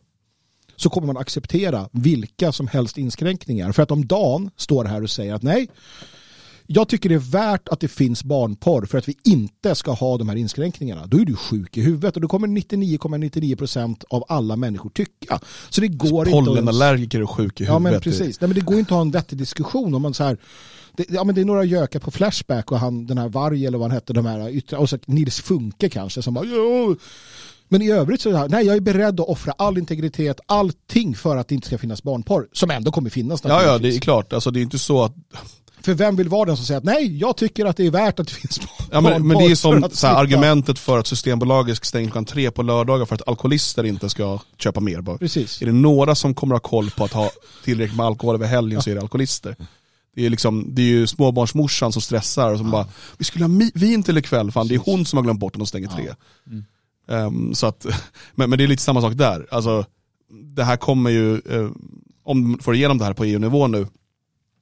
[0.77, 3.73] så kommer man acceptera vilka som helst inskränkningar.
[3.73, 5.69] För att om Dan står här och säger att nej,
[6.71, 10.19] jag tycker det är värt att det finns barnporr för att vi inte ska ha
[10.19, 11.07] de här inskränkningarna.
[11.07, 15.41] Då är du sjuk i huvudet och då kommer 99,99% av alla människor tycka.
[15.71, 16.47] Så det går inte att...
[16.47, 17.93] Pollenallergiker och sjuk i Ja huvudet.
[17.93, 18.41] men precis.
[18.41, 20.39] Nej, men det går inte att ha en vettig diskussion om man så här
[20.97, 23.79] det, ja, men det är några gökar på Flashback och han, den här Varg eller
[23.79, 26.45] vad han hette, de här yttre, och så Nils Funke kanske som bara.
[27.69, 30.41] Men i övrigt så är det här, nej jag är beredd att offra all integritet,
[30.47, 33.89] allting för att det inte ska finnas barnporr, som ändå kommer finnas Ja, ja, det
[33.89, 34.33] är klart.
[34.33, 35.15] Alltså, det är inte så att
[35.83, 38.21] För vem vill vara den som säger att nej, jag tycker att det är värt
[38.21, 38.61] att det finns
[38.91, 41.85] Ja, men, men det är för som att så här, argumentet för att Systembolaget ska
[41.85, 45.01] stänga klockan tre på lördagar för att alkoholister inte ska köpa mer.
[45.01, 45.19] Bara.
[45.19, 45.63] Precis.
[45.63, 47.31] Är det några som kommer ha koll på att ha
[47.65, 49.57] tillräckligt med alkohol över helgen så är det alkoholister.
[50.15, 52.87] Det är, liksom, det är ju småbarnsmorsan som stressar och som bara,
[53.19, 55.63] vi skulle ha vin till ikväll, fan det är hon som har glömt bort den
[55.63, 56.15] och stänger tre.
[57.09, 57.87] Ehm, så att,
[58.35, 59.47] men, men det är lite samma sak där.
[59.51, 59.85] Alltså,
[60.31, 61.71] det här kommer ju, eh,
[62.25, 63.87] om de får igenom det här på EU-nivå nu,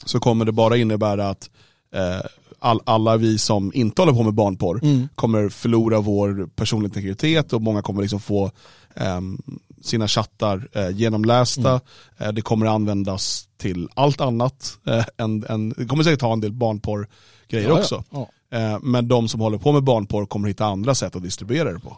[0.07, 1.51] så kommer det bara innebära att
[1.95, 2.27] eh,
[2.59, 5.09] all, alla vi som inte håller på med barnporr Mm.
[5.15, 8.51] kommer förlora vår personliga integritet och många kommer liksom få
[8.95, 9.43] ehm,
[9.83, 11.71] sina chattar eh, genomlästa.
[11.71, 11.81] Mm.
[12.19, 14.79] Eh, det kommer användas till allt annat.
[14.87, 17.81] Eh, än, än, det kommer säkert ha en del barnporr-grejer Ja, ja.
[17.81, 18.05] också.
[18.11, 18.29] Ja.
[18.59, 21.81] Eh, men de som håller på med barnporr kommer hitta andra sätt att distribuera det
[21.81, 21.97] på.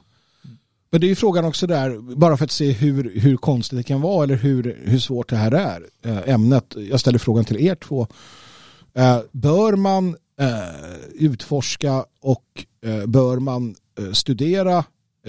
[0.91, 3.82] Men det är ju frågan också där, bara för att se hur, hur konstigt det
[3.82, 6.74] kan vara eller hur, hur svårt det här är, eh, ämnet.
[6.91, 8.07] Jag ställer frågan till er två.
[8.95, 12.64] Eh, bör man eh, utforska och
[13.07, 13.74] bör man
[14.12, 14.84] studera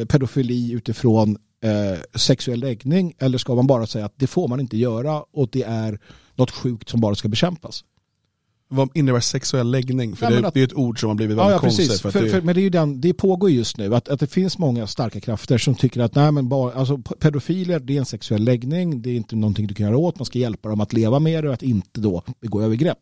[0.08, 1.38] pedofili utifrån
[2.16, 5.64] sexuell läggning eller ska man bara säga att det får man inte göra och det
[5.64, 6.00] är
[6.36, 7.84] något sjukt som bara ska bekämpas?
[8.72, 10.16] Vad innebär sexuell läggning?
[10.16, 11.60] För Ja, men det, att- det är ett ord som har blivit Ja, väldigt ja
[11.62, 11.88] konstigt.
[11.88, 12.02] precis.
[12.02, 14.20] För För, det, för, men det, är ju den, det pågår just nu att, att
[14.20, 18.00] det finns många starka krafter som tycker att nej, men bara, alltså, pedofiler det är
[18.00, 20.82] en sexuell läggning, det är inte någonting du kan göra åt, man ska hjälpa dem
[20.82, 22.98] att leva med det och att inte då begå övergrepp.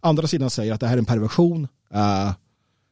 [0.00, 2.32] Andra sidan säger att det här är en perversion, eh,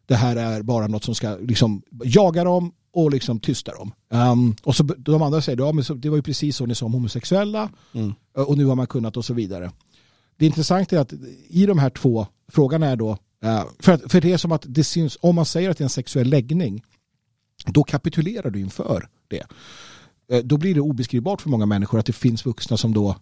[0.06, 3.92] det här är bara något som ska liksom, jaga dem och liksom tysta dem.
[4.32, 6.74] Um, och så de andra säger ja, men så, det var ju precis så ni
[6.74, 8.14] sa om homosexuella Mm.
[8.36, 9.70] eh, och nu har man kunnat och så vidare.
[10.36, 11.12] Det intressanta är att
[11.48, 13.10] i de här två, frågan är då,
[13.44, 15.82] eh, för, att, för det är som att det syns, om man säger att det
[15.82, 16.82] är en sexuell läggning,
[17.66, 19.46] då kapitulerar du inför det.
[20.32, 23.16] Eh, Då blir det obeskrivbart för många människor att det finns vuxna som då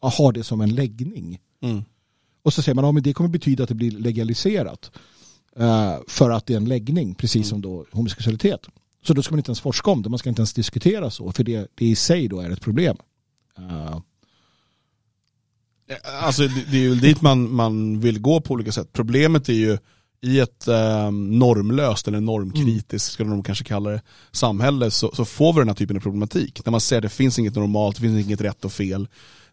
[0.00, 1.38] har det som en läggning.
[1.62, 1.84] mm.
[2.42, 4.90] Och så säger man ja, det kommer betyda att det blir legaliserat.
[5.56, 8.60] eh, för att det är en läggning, precis som då homosexualitet.
[9.06, 11.32] Så då ska man inte ens forska om det, man ska inte ens diskutera så,
[11.32, 12.96] för det, det i sig då är ett problem.
[15.88, 18.92] Eh, Alltså det, är ju dit man, man vill gå på olika sätt.
[18.92, 19.78] Problemet är ju
[20.22, 25.52] i ett eh, normlöst eller normkritiskt, skulle de kanske kalla det, samhälle så, så får
[25.52, 26.60] vi den här typen av problematik.
[26.64, 29.08] När man säger att det finns inget normalt, det finns inget rätt och fel.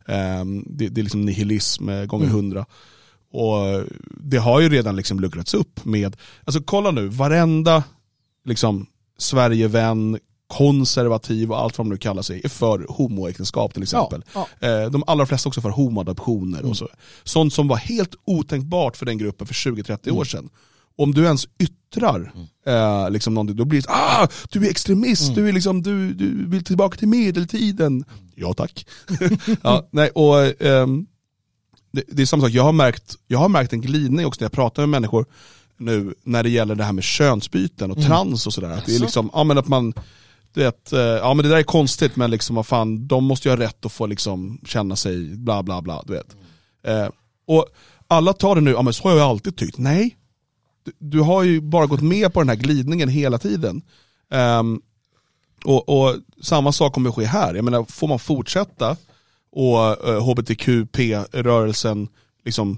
[0.08, 2.36] Eh, det, det är liksom nihilism eh, gånger Mm.
[2.36, 2.66] hundra.
[3.34, 3.84] Och
[4.18, 7.84] det har ju redan liksom luckrats upp med, alltså kolla nu, varenda
[8.46, 8.86] liksom
[9.18, 10.20] Sverigevän,
[10.52, 14.24] konservativ och allt vad de nu kallar sig, är för homoäktenskap till exempel.
[14.34, 16.88] ja, Eh, De allra flesta också för homoadoptioner och så.
[17.24, 20.50] Sånt som var helt otänkbart för den gruppen för 20-30 år sedan.
[20.98, 22.34] Om du ens yttrar
[22.66, 26.46] eh, liksom någonting, då blir det ah, du är extremist, du, är liksom, du, du
[26.48, 28.04] vill tillbaka till medeltiden.
[28.36, 28.86] Ja tack.
[29.64, 31.06] ja, nej, och, ehm,
[31.92, 34.46] det, det är samma sak, jag har, märkt, jag har märkt en glidning också när
[34.46, 35.26] jag pratar med människor
[35.78, 38.70] nu när det gäller det här med könsbyten och trans och sådär.
[38.70, 39.94] Att det är liksom, ja men att man,
[40.54, 43.48] du vet, eh, ja men det där är konstigt men liksom vad fan, de måste
[43.48, 46.36] ju ha rätt att få liksom känna sig bla bla bla, du vet.
[46.84, 47.08] Eh,
[47.48, 47.66] och
[48.08, 49.78] alla tar det nu, ja men så har jag alltid tyckt.
[49.78, 50.18] Nej,
[50.84, 53.82] du, du har ju bara gått med på den här glidningen hela tiden.
[54.32, 54.64] Eh,
[55.66, 57.54] och, och samma sak kommer att ske här.
[57.54, 58.98] Jag menar, får man fortsätta
[59.52, 62.08] och eh, HBTQP-rörelsen
[62.46, 62.78] liksom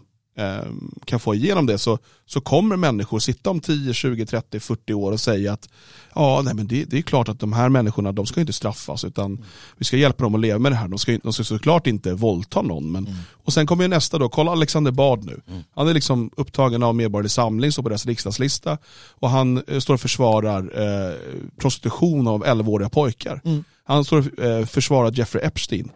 [1.05, 5.11] kan få igenom det så, så kommer människor sitta om 10, 20, 30, 40 år
[5.11, 5.69] och säga att
[6.15, 9.03] ja, nej, men det, det är klart att de här människorna de ska inte straffas
[9.03, 9.43] utan mm.
[9.77, 10.87] vi ska hjälpa dem att leva med det här.
[10.87, 12.91] De ska, de ska såklart inte våldta någon.
[12.91, 13.19] Men, mm.
[13.31, 15.41] Och sen kommer ju nästa då, kolla Alexander Bard nu.
[15.47, 15.63] Mm.
[15.75, 18.77] Han är liksom upptagen av Medborgerlig Samling, står på deras riksdagslista
[19.09, 21.15] och han eh, står och försvarar eh,
[21.57, 23.41] prostitution av 11-åriga pojkar.
[23.45, 23.63] Mm.
[23.85, 25.91] Han står och eh, försvarar Jeffrey Epstein.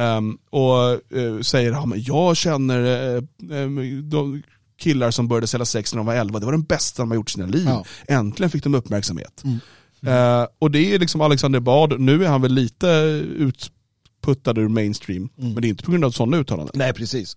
[0.00, 2.80] Um, och uh, säger ja, jag känner
[3.14, 4.42] uh, de
[4.78, 7.16] killar som började sälja sex när de var 11, det var den bästa de har
[7.16, 7.64] gjort i sina liv.
[7.68, 7.84] Ja.
[8.08, 9.44] Äntligen fick de uppmärksamhet.
[9.44, 9.58] Mm.
[10.02, 10.40] Mm.
[10.40, 12.86] Uh, och det är liksom Alexander Bard, nu är han väl lite
[13.36, 15.52] utputtad ur mainstream, mm.
[15.52, 16.74] men det är inte på grund av sådana uttalanden.
[16.74, 17.36] Nej, precis.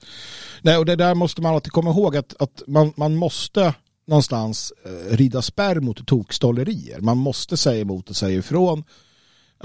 [0.62, 3.74] Nej, och det där måste man alltid komma ihåg att, att man, man måste
[4.08, 7.02] någonstans eh, rida spärr mot tokstollerier.
[7.02, 8.84] Man måste säga emot och säga ifrån.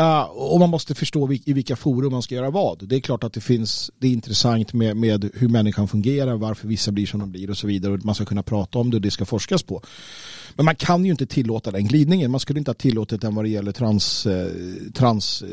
[0.00, 2.88] Uh, och man måste förstå i vilka forum man ska göra vad.
[2.88, 6.68] Det är klart att det finns, det är intressant med, med hur människan fungerar, varför
[6.68, 7.92] vissa blir som de blir och så vidare.
[7.92, 9.82] Och man ska kunna prata om det och det ska forskas på.
[10.56, 12.30] Men man kan ju inte tillåta den glidningen.
[12.30, 14.52] Man skulle inte ha tillåtit den vad det gäller trans, eh,
[14.94, 15.48] trans eh,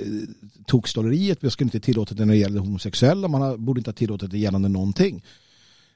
[0.66, 1.41] tokstolleriet.
[1.41, 3.28] Man skulle inte ha tillåtit den när det gäller homosexuella.
[3.28, 5.24] Man har, borde inte ha tillåtit det gällande någonting.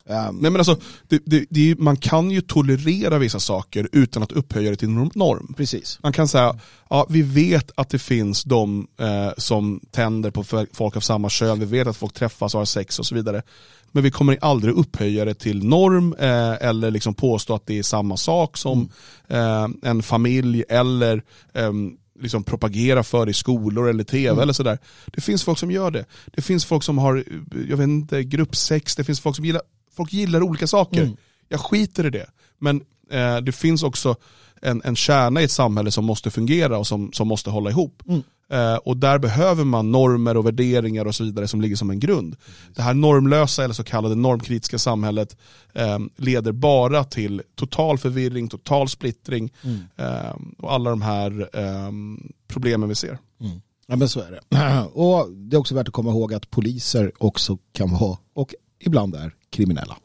[0.10, 4.32] Um, Nej, men alltså, det, det, det, man kan ju tolerera vissa saker utan att
[4.32, 5.54] upphöja det till norm.
[5.58, 6.00] Precis.
[6.04, 10.44] Man kan säga, ja, vi vet att det finns de eh, som tänder på
[10.74, 13.42] folk av samma kön, vi vet att folk träffas och har sex och så vidare.
[13.92, 17.84] Men vi kommer aldrig upphöja det till norm eh, eller liksom påstå att det är
[17.84, 18.90] samma sak som
[19.28, 19.74] mm.
[19.84, 24.40] eh, en familj eller ehm, liksom propagera för i skolor eller tv mm.
[24.40, 24.78] eller sådär.
[25.06, 26.06] Det finns folk som gör det.
[26.26, 27.24] Det finns folk som har,
[27.70, 29.62] jag vet inte, gruppsex, det finns folk som gillar
[30.00, 31.02] folk gillar olika saker.
[31.02, 31.18] Mm.
[31.48, 32.30] Jag skiter i det.
[32.60, 32.82] Men
[33.12, 34.16] eh, det finns också
[34.62, 38.04] en, en kärna i ett samhälle som måste fungera och som, som måste hålla ihop.
[38.08, 38.24] Mm.
[38.52, 42.00] Eh, och där behöver man normer och värderingar och så vidare som ligger som en
[42.00, 42.36] grund.
[42.76, 45.38] Det här normlösa eller så kallade normkritiska samhället
[45.74, 49.80] eh, leder bara till total förvirring, total splittring mm.
[49.98, 51.92] eh, och alla de här eh,
[52.48, 53.18] problemen vi ser.
[53.42, 53.62] Mm.
[53.88, 54.86] Ja men så är det.
[54.94, 59.16] Och det är också värt att komma ihåg att poliser också kan vara, och ibland
[59.16, 59.98] är, kriminella.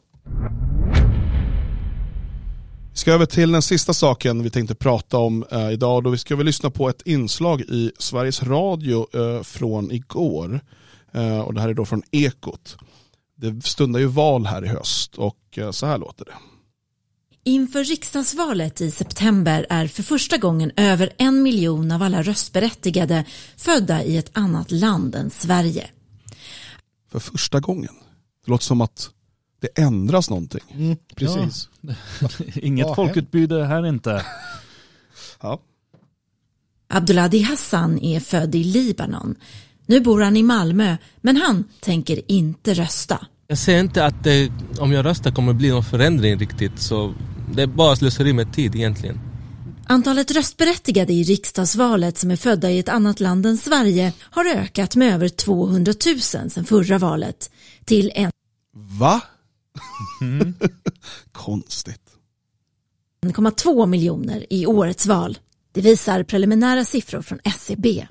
[2.91, 6.03] Vi ska över till den sista saken vi tänkte prata om eh, idag.
[6.03, 10.59] Då vi ska vi lyssna på ett inslag i Sveriges Radio eh, från igår.
[11.13, 12.77] Eh, och det här är då från Ekot.
[13.35, 16.33] Det stundar ju val här i höst och eh, så här låter det.
[17.43, 23.25] Inför riksdagsvalet i september är för första gången över en miljon av alla röstberättigade
[23.57, 25.89] födda i ett annat land än Sverige.
[27.11, 27.93] För första gången?
[28.45, 29.09] Det låter som att
[29.75, 30.61] det ändras någonting.
[30.71, 31.69] Mm, precis.
[31.81, 31.93] Ja.
[32.55, 34.25] Inget folkutbyte här inte.
[35.41, 35.59] ja.
[36.87, 39.35] Abduladi Hassan är född i Libanon.
[39.85, 43.27] Nu bor han i Malmö, men han tänker inte rösta.
[43.47, 47.13] Jag ser inte att det, om jag röstar kommer det bli någon förändring riktigt, så
[47.53, 49.19] det är bara slöseri med tid egentligen.
[49.87, 54.95] Antalet röstberättigade i riksdagsvalet som är födda i ett annat land än Sverige har ökat
[54.95, 57.51] med över 200 000 sedan förra valet
[57.85, 58.31] till en...
[58.99, 59.21] Va?
[60.21, 60.53] Mm.
[61.31, 62.01] Konstigt.
[63.25, 65.37] 1,2 miljoner i årets val.
[65.71, 67.89] Det visar preliminära siffror från SCB.
[67.89, 68.07] E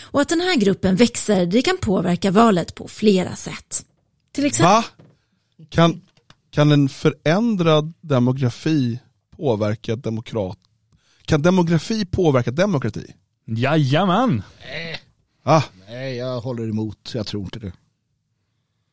[0.00, 3.84] Och att den här gruppen växer det kan påverka valet på flera sätt.
[4.32, 4.66] Till exempel...
[4.66, 4.84] Va?
[5.68, 6.00] Kan,
[6.50, 9.00] kan en förändrad demografi
[9.36, 10.58] påverka demokrat?
[11.22, 13.14] Kan demografi påverka demokrati?
[13.44, 14.42] Jajamän!
[14.60, 15.00] Nej.
[15.42, 15.62] Ah.
[15.88, 17.10] Nej, jag håller emot.
[17.14, 17.72] Jag tror inte det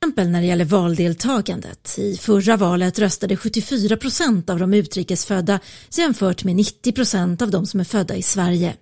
[0.05, 1.95] exempel när det gäller valdeltagandet.
[1.97, 5.59] I förra valet röstade 74 procent av de utrikesfödda
[5.97, 8.73] jämfört med 90 procent av de som är födda i Sverige.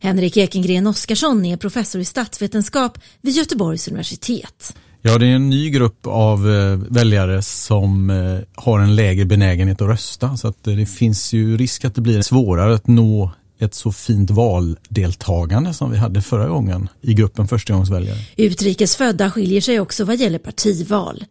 [0.00, 4.76] Henrik Ekengren Oskarsson är professor i statsvetenskap vid Göteborgs universitet.
[5.02, 9.80] Ja, det är en ny grupp av eh, väljare som eh, har en lägre benägenhet
[9.80, 13.30] att rösta så att eh, det finns ju risk att det blir svårare att nå
[13.62, 18.18] ett så fint valdeltagande som vi hade förra gången i gruppen förstagångsväljare.
[18.36, 21.24] Utrikesfödda skiljer sig också vad gäller partival.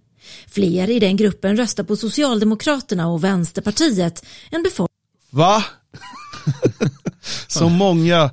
[0.48, 4.88] Fler i den gruppen röstar på Socialdemokraterna och Vänsterpartiet än befolkningen.
[5.30, 5.64] Va?
[7.48, 8.30] så många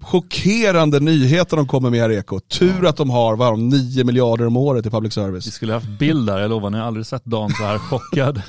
[0.00, 2.40] chockerande nyheter de kommer med här Eko.
[2.40, 5.46] Tur att de har, vad de, 9 miljarder om året i public service.
[5.46, 8.42] Vi skulle haft bild där, jag lovar, ni har aldrig sett Dan så här chockad.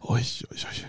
[0.00, 0.86] oj, oj, oj.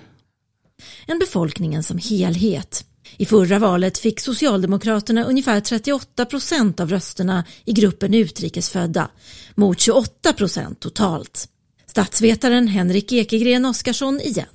[1.07, 2.85] Än befolkningen som helhet.
[3.21, 9.09] I förra valet fick Socialdemokraterna ungefär 38 procent av rösterna i gruppen utrikesfödda
[9.55, 11.47] mot 28 procent totalt.
[11.85, 14.45] Statsvetaren Henrik Ekegren Oskarsson igen.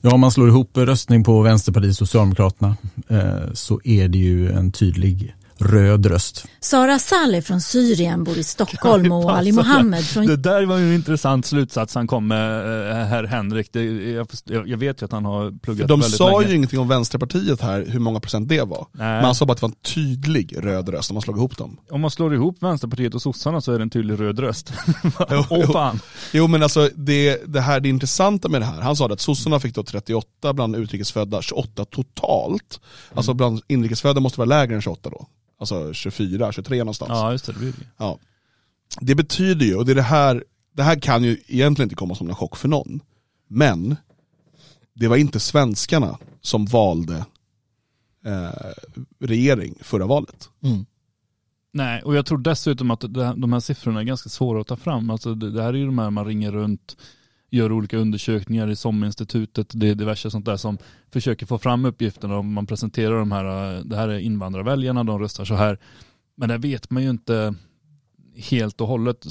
[0.00, 2.76] Ja, om man slår ihop röstning på Vänsterpartiet och Socialdemokraterna
[3.08, 6.46] eh, så är det ju en tydlig röd röst.
[6.60, 10.88] Sara Saleh från Syrien bor i Stockholm och Ali Mohammed från Det där var ju
[10.88, 13.72] en intressant slutsats han kom med, eh, herr Henrik.
[13.72, 13.84] Det,
[14.44, 16.50] jag, jag vet ju att han har pluggat De väldigt sa länge.
[16.50, 18.86] ju ingenting om Vänsterpartiet här, hur många procent det var.
[18.92, 19.06] Nej.
[19.06, 21.56] Men han sa bara att det var en tydlig röd röst om man slog ihop
[21.58, 21.76] dem.
[21.90, 24.72] Om man slår ihop Vänsterpartiet och sossarna så är det en tydlig röd röst.
[25.30, 25.72] Jo, Åh jo.
[25.72, 26.00] fan.
[26.32, 29.60] Jo men alltså det, det här det intressanta med det här, han sa att sossarna
[29.60, 32.80] fick då 38 bland utrikesfödda, 28 totalt.
[33.14, 35.26] Alltså bland inrikesfödda måste vara lägre än 28 då.
[35.60, 37.10] Alltså 24, 23 någonstans.
[37.10, 37.86] Ja just det, det blir det.
[37.96, 38.18] Ja.
[39.00, 42.14] Det betyder ju, och det, är det, här, det här kan ju egentligen inte komma
[42.14, 43.00] som en chock för någon,
[43.48, 43.96] men
[44.94, 47.24] det var inte svenskarna som valde
[48.26, 48.50] eh,
[49.18, 50.48] regering förra valet.
[50.62, 50.86] Mm.
[51.72, 54.76] Nej, och jag tror dessutom att det, de här siffrorna är ganska svåra att ta
[54.76, 55.10] fram.
[55.10, 56.96] Alltså det, det här är ju de här man ringer runt,
[57.50, 60.78] gör olika undersökningar i SOM-institutet, det är diverse sånt där som
[61.12, 63.44] försöker få fram uppgifterna om man presenterar de här,
[63.84, 65.78] det här är invandrarväljarna, de röstar så här.
[66.36, 67.54] Men det vet man ju inte
[68.36, 69.26] helt och hållet.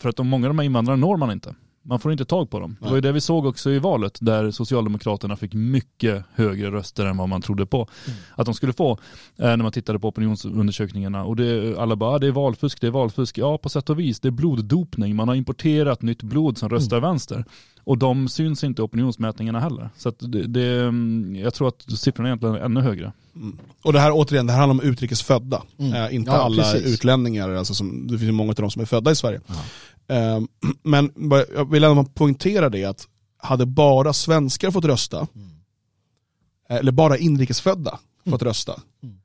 [0.00, 1.54] För att de, många av de här invandrarna når man inte.
[1.82, 2.76] Man får inte tag på dem.
[2.80, 7.06] Det var ju det vi såg också i valet där Socialdemokraterna fick mycket högre röster
[7.06, 7.88] än vad man trodde på
[8.34, 8.90] att de skulle få
[9.36, 11.24] eh, när man tittade på opinionsundersökningarna.
[11.24, 13.38] Och det, alla bara, ah, det är valfusk, det är valfusk.
[13.38, 15.16] Ja, på sätt och vis, det är bloddopning.
[15.16, 17.44] Man har importerat nytt blod som röstar vänster.
[17.84, 19.90] Och de syns inte i opinionsmätningarna heller.
[19.96, 23.12] Så att det, det, mm, jag tror att siffrorna egentligen är ännu högre.
[23.82, 25.62] Och det här återigen, det här handlar om utrikesfödda.
[25.78, 25.92] Mm.
[25.94, 26.94] Eh, inte Ja, alla precis.
[26.94, 29.40] utlänningar, alltså som, det finns ju många av dem som är födda i Sverige.
[29.48, 29.54] Eh,
[30.82, 33.08] men bara- jag vill ändå poängtera det att
[33.38, 35.26] hade bara svenskar fått rösta,
[36.68, 37.98] eh, eller bara inrikesfödda
[38.30, 38.80] fått rösta,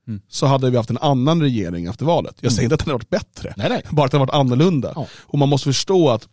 [0.07, 0.21] Mm.
[0.27, 2.36] så hade vi haft en annan regering efter valet.
[2.41, 3.83] Jag säger inte att den hade varit bättre, Nej, nej.
[3.91, 4.93] bara att den hade varit annorlunda.
[4.95, 5.07] Ja.
[5.21, 6.27] Och man måste förstå att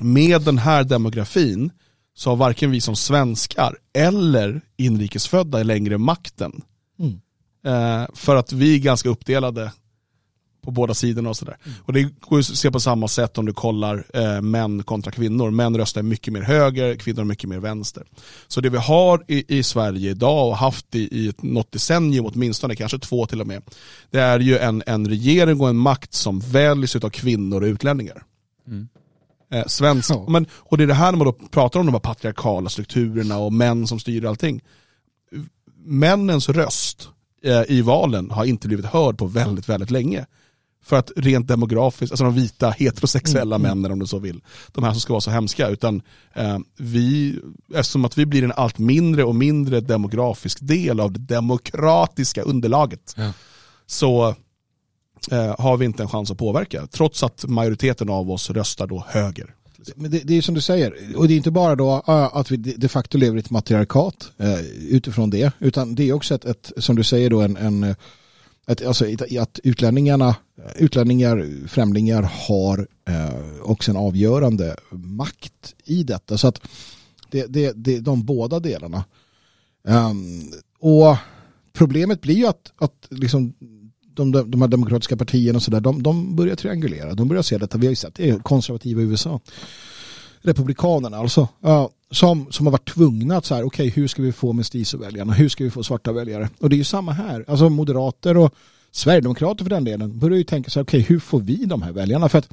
[0.00, 1.70] med den här demografin
[2.14, 6.62] så har varken vi som svenskar eller inrikesfödda längre makten.
[6.98, 7.20] Mm.
[7.66, 9.72] Eh, för att vi är ganska uppdelade
[10.66, 11.56] på båda sidorna och sådär.
[11.84, 15.50] Och det går att se på samma sätt om du kollar eh, män kontra kvinnor.
[15.50, 18.04] Män röstar mycket mer höger, kvinnor mycket mer vänster.
[18.48, 22.76] Så det vi har i, i Sverige idag och haft i, i något decennium åtminstone,
[22.76, 23.62] kanske två till och med,
[24.10, 28.22] det är ju en, en regering och en makt som väljs av kvinnor och utlänningar.
[28.66, 28.88] Mm.
[29.52, 30.24] Eh, svensk, Ja.
[30.28, 33.38] men, och det är det här när man då pratar om de här patriarkala strukturerna
[33.38, 34.60] och män som styr allting.
[35.84, 37.08] Männens röst
[37.44, 40.26] eh, i valen har inte blivit hörd på väldigt, väldigt länge.
[40.86, 44.40] För att rent demografiskt, alltså de vita heterosexuella männen om du så vill,
[44.72, 46.02] de här som ska vara så hemska, utan
[46.34, 47.38] eh, vi,
[47.74, 53.14] eftersom att vi blir en allt mindre och mindre demografisk del av det demokratiska underlaget,
[53.16, 53.32] Ja.
[53.86, 54.28] så
[55.30, 59.04] eh, har vi inte en chans att påverka, trots att majoriteten av oss röstar då
[59.08, 59.54] höger.
[59.96, 62.50] Men det, det är som du säger, och det är inte bara då äh, att
[62.50, 64.60] vi de de facto lever i ett matriarkat eh,
[64.90, 67.94] utifrån det, utan det är också ett, ett som du säger då, en, en
[68.66, 69.04] att, alltså,
[69.40, 70.36] att utlänningarna,
[70.76, 76.38] utlänningar, främlingar har eh, också en avgörande makt i detta.
[76.38, 76.60] Så att
[77.30, 79.04] det, det, det är de båda delarna.
[79.88, 81.16] Um, och
[81.72, 83.54] problemet blir ju att, att liksom
[84.14, 87.14] de, de här demokratiska partierna och sådär, de, de börjar triangulera.
[87.14, 87.78] De börjar se detta.
[87.78, 89.40] Vi har ju sett det konservativa USA.
[90.40, 91.48] Republikanerna alltså.
[91.60, 95.32] Ja, som, som har varit tvungna att så här, okej hur ska vi få mestizo-väljarna?
[95.32, 96.48] Hur ska vi få svarta väljare?
[96.60, 97.44] Och det är ju samma här.
[97.48, 98.54] Alltså moderater och
[98.90, 101.92] Sverigedemokrater för den delen börjar ju tänka så här, okej hur får vi de här
[101.92, 102.28] väljarna?
[102.28, 102.48] För att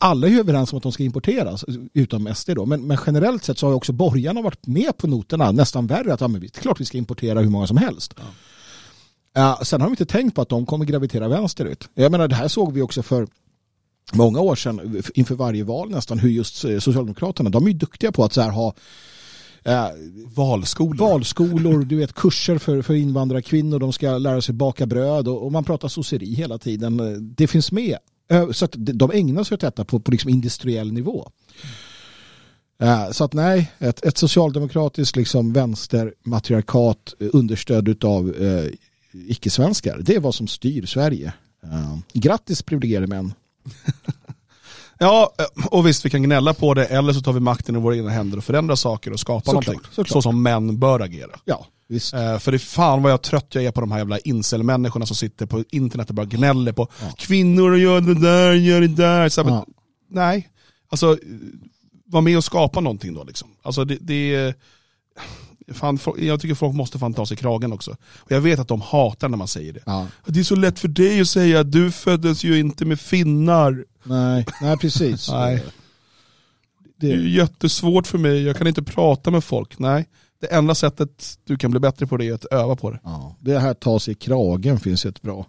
[0.00, 2.66] alla är ju överens om att de ska importeras, utom SD då.
[2.66, 6.14] Men, men generellt sett så har ju också borgarna varit med på noterna, nästan värre.
[6.14, 8.14] Att ja, men det är klart vi ska importera hur många som helst.
[9.32, 11.88] Ja, sen har de inte tänkt på att de kommer gravitera vänsterut.
[11.94, 13.26] Jag menar, det här såg vi också för
[14.14, 18.12] många år sedan inför varje val nästan hur just eh, Socialdemokraterna, de är ju duktiga
[18.12, 18.74] på att så här ha
[19.64, 19.86] eh,
[20.34, 20.94] Valskolor.
[21.08, 25.52] valskolor, du vet kurser för, för invandrarkvinnor, de ska lära sig baka bröd och, och
[25.52, 27.00] man pratar sosseri hela tiden.
[27.00, 27.96] Eh, Det finns med.
[28.30, 31.30] Eh, Så att de- ägnar sig åt detta på, på liksom industriell nivå.
[33.12, 38.64] Så att nej, ett, ett socialdemokratiskt liksom vänstermatriarkat understöd av eh,
[39.12, 41.32] icke-svenskar, det är vad som styr Sverige.
[41.64, 43.32] Eh, grattis privilegierade män.
[45.02, 47.78] Ja, eh, och visst vi kan gnälla på det, eller så tar vi makten i
[47.78, 49.90] våra egna händer och förändrar saker och skapar Såklart, någonting.
[49.92, 50.08] såklart.
[50.12, 51.30] Så som män bör agera.
[51.44, 52.14] Ja, visst.
[52.14, 55.06] Eh, för det är fan vad jag trött jag är på de här jävla incel-människorna
[55.06, 57.12] som sitter på internet och bara gnäller på Ja.
[57.18, 59.28] kvinnor och gör det där, gör det där.
[59.28, 59.66] Så, här, men, Ja.
[60.10, 60.48] Nej,
[60.88, 61.18] alltså
[62.06, 63.48] var med och skapa någonting då liksom.
[63.62, 64.54] Alltså det, det är...
[65.74, 67.90] Fan, jag tycker folk måste fan ta sig kragen också.
[68.18, 69.82] Och jag vet att de hatar när man säger det.
[69.86, 70.06] Ja.
[70.26, 73.84] Det är så lätt för dig att säga, du föddes ju inte med finnar.
[74.02, 75.28] Nej, nej, precis.
[75.32, 75.64] Nej.
[77.00, 79.78] Det är jättesvårt för mig, jag kan inte prata med folk.
[79.78, 80.08] Nej,
[80.40, 83.00] det enda sättet du kan bli bättre på det är att öva på det.
[83.04, 83.36] Ja.
[83.40, 85.46] Det här ta sig kragen finns ett bra.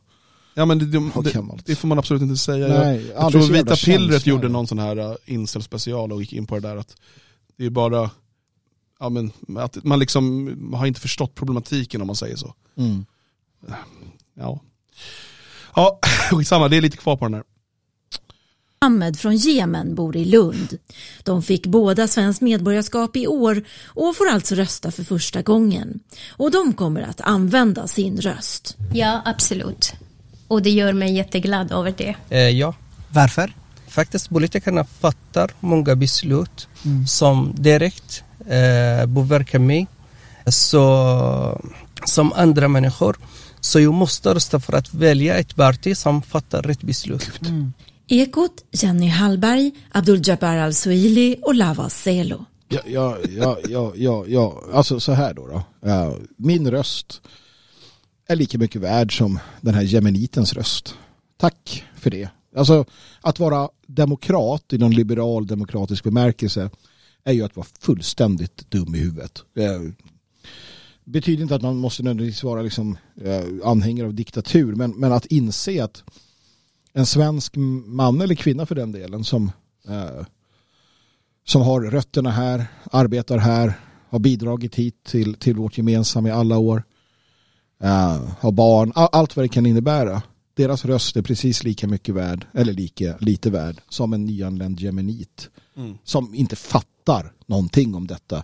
[0.54, 1.00] Ja men det, det,
[1.66, 2.68] det, får man absolut inte säga.
[2.68, 6.34] jag, Nej, jag aldrig tror Vita Pillret gjorde någon sån här uh, incel-special och gick
[6.34, 6.96] in på det där att
[7.58, 8.10] det är bara,
[9.02, 12.54] ja men att man liksom har inte förstått problematiken om man säger så.
[12.78, 13.06] Mm.
[14.40, 14.62] Ja,
[15.76, 16.00] ja
[16.32, 17.44] skitsamma, det är lite kvar på den här.
[18.80, 20.78] Ahmed från Jemen bor i Lund.
[21.24, 26.00] De fick båda svenskt medborgarskap i år och får alltså rösta för första gången.
[26.30, 28.78] Och de kommer att använda sin röst.
[28.94, 29.94] Ja, absolut.
[30.48, 32.16] Och det gör mig jätteglad över det.
[32.30, 32.76] Eh, ja,
[33.10, 33.54] Varför?
[33.88, 36.68] faktiskt politikerna fattar många beslut
[37.08, 39.88] som direkt eh, påverkar mig.
[40.48, 41.62] Så,
[42.06, 43.18] som andra människor.
[43.60, 47.30] Så jag måste rösta för att välja ett parti som fattar rätt beslut.
[48.08, 52.46] Ekot, Jenny Hallberg, Abdul Jabbar Al-Suili och Lava Selo.
[52.70, 55.48] Ja, ja, ja, ja, ja, ja, alltså så här då.
[55.48, 55.64] då.
[55.82, 57.22] Ja, min röst
[58.28, 60.96] är lika mycket värd som den här jemenitens röst.
[61.38, 62.30] Tack för det.
[62.56, 62.86] Alltså
[63.22, 66.70] att vara demokrat i någon liberal demokratisk bemärkelse
[67.24, 69.44] är ju att vara fullständigt dum i huvudet.
[69.56, 69.82] Eh,
[71.04, 75.26] betyder inte att man måste nödvändigtvis vara liksom, eh, anhängare av diktatur men, men att
[75.26, 76.04] inse att
[76.94, 77.54] en svensk
[77.86, 79.52] man eller kvinna för den delen som
[79.88, 80.26] eh,
[81.44, 83.74] som har rötterna här, arbetar här,
[84.10, 86.84] har bidragit hit till, till vårt gemensamma i alla år,
[87.84, 90.22] uh, har barn, all, allt vad det kan innebära.
[90.54, 95.50] Deras röst är precis lika mycket värd, eller lika lite värd, som en nyanländ jemenit.
[95.78, 95.98] Mm.
[96.04, 96.91] Som inte fattar
[97.46, 98.44] någonting om detta.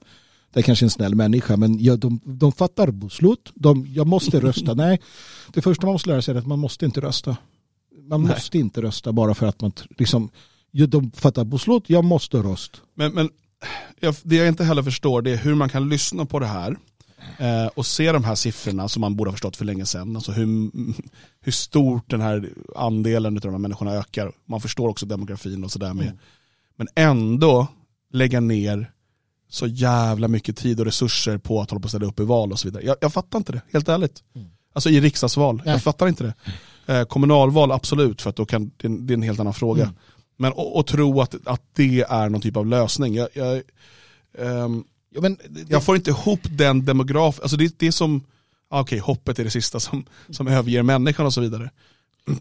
[0.53, 3.51] Det är kanske en snäll människa, men ja, de, de fattar beslut.
[3.55, 4.73] De, jag måste rösta.
[4.73, 5.01] Nej,
[5.53, 7.37] det första man måste lära sig är att man måste inte rösta.
[8.09, 8.31] Man Nej.
[8.31, 10.29] måste inte rösta bara för att man liksom,
[10.71, 12.77] ja, de fattar beslut, jag måste rösta.
[12.95, 13.29] Men, men
[13.99, 16.77] jag, det jag inte heller förstår det är hur man kan lyssna på det här
[17.37, 20.15] eh, och se de här siffrorna som man borde ha förstått för länge sedan.
[20.15, 20.47] Alltså hur,
[21.41, 24.31] hur stort den här andelen av de här människorna ökar.
[24.45, 26.17] Man förstår också demografin och sådär med.
[26.75, 27.67] Men ändå
[28.13, 28.91] lägga ner
[29.49, 32.51] så jävla mycket tid och resurser på att hålla på att ställa upp i val
[32.51, 32.83] och så vidare.
[32.85, 34.23] Jag, jag fattar inte det, helt ärligt.
[34.73, 35.73] Alltså i riksdagsval, Nej.
[35.73, 36.33] jag fattar inte det.
[36.93, 39.53] Eh, kommunalval absolut, för att då kan, det, är en- det är en helt annan
[39.53, 39.83] fråga.
[39.83, 39.95] Mm.
[40.37, 43.15] Men och, och tro att, att det är någon typ av lösning.
[43.15, 43.61] Jag, jag,
[44.39, 48.23] ehm, Ja, men, det- jag får inte ihop den demograf, alltså det, det är som,
[48.69, 51.71] ah, okej hoppet är det sista som, som överger människan och så vidare.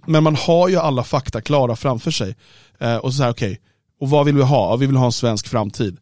[0.07, 2.37] Men man har ju alla fakta klara framför sig.
[2.79, 3.61] Eh, och så här, okej,
[4.01, 4.71] och vad vill vi ha?
[4.71, 5.99] Ja, vi vill ha en svensk framtid.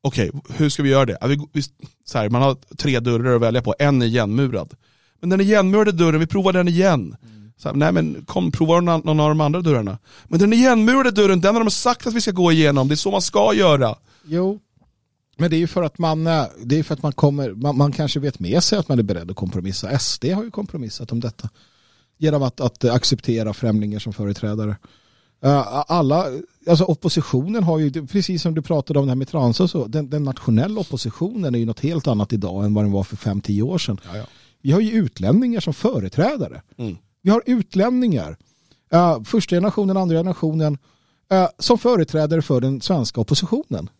[0.00, 1.18] Okej, hur ska vi göra det?
[1.20, 1.62] Ja, vi, vi,
[2.04, 4.74] så här, man har tre dörrar att välja på, en är igenmurad.
[5.20, 7.16] Men den igenmurade dörren, vi provar den igen.
[7.56, 9.98] Så här, nej men kom, prova någon, någon av de andra dörrarna.
[10.24, 12.96] Men den igenmurade dörren, den har de sagt att vi ska gå igenom, det är
[12.96, 13.96] så man ska göra.
[14.24, 14.60] Jo,
[15.40, 17.76] men det är ju för att man, eh, det är för att man kommer, man,
[17.76, 19.98] man kanske vet med sig att man är beredd att kompromissa.
[19.98, 21.48] SD har ju kompromissat om detta.
[22.18, 24.76] Genom att, att acceptera främlingar som företrädare.
[25.40, 26.26] Eh, Alla,
[26.68, 29.86] alltså oppositionen har ju, precis som du pratade om det här med trans och så,
[29.86, 33.16] den, den nationella oppositionen är ju något helt annat idag än vad den var för
[33.16, 34.00] 5-10 år sedan.
[34.62, 36.62] Vi har ju utlänningar som företrädare.
[36.76, 36.96] Mm.
[37.22, 38.36] Vi har utlänningar,
[38.94, 40.78] uh, första generationen, andra generationen,
[41.30, 43.90] eh, som företrädare för den svenska oppositionen.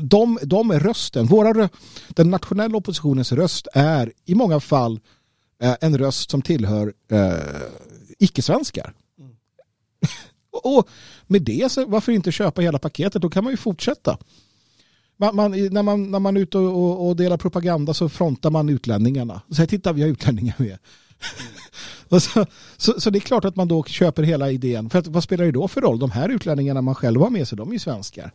[0.00, 1.26] De, de är rösten.
[1.26, 1.68] Våra,
[2.08, 5.00] den nationella oppositionens röst är i många fall
[5.62, 6.92] eh, en röst som tillhör
[8.18, 8.94] icke-svenskar.
[10.66, 10.88] och
[11.26, 13.22] med det, så varför inte köpa hela paketet?
[13.22, 14.18] Då kan man ju fortsätta.
[15.16, 18.50] Man, man, när, man, när man är ute och, och, och delar propaganda så frontar
[18.50, 19.40] man utlänningarna.
[19.50, 20.78] Så här, titta, vi har utlänningar med.
[22.20, 22.46] Så,
[22.76, 24.90] så, så det är klart att man då köper hela idén.
[24.90, 25.98] För att, vad spelar det då för roll?
[25.98, 28.32] De här utlänningarna man själv har med sig, de är ju svenskar.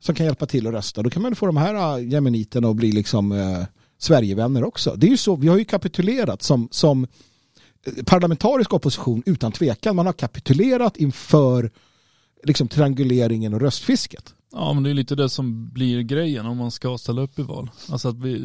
[0.00, 1.02] Som kan hjälpa till att rösta.
[1.02, 3.64] Då kan man få de här äh, jemeniterna att bli liksom eh,
[3.98, 4.94] Sverigevänner också.
[4.96, 7.06] Det är ju så, vi har ju kapitulerat som, som
[8.06, 9.96] parlamentarisk opposition utan tvekan.
[9.96, 11.70] Man har kapitulerat inför
[12.44, 14.34] liksom trianguleringen och röstfisket.
[14.52, 17.42] Ja men det är lite det som blir grejen om man ska ställa upp i
[17.42, 17.70] val.
[17.90, 18.38] Alltså att vi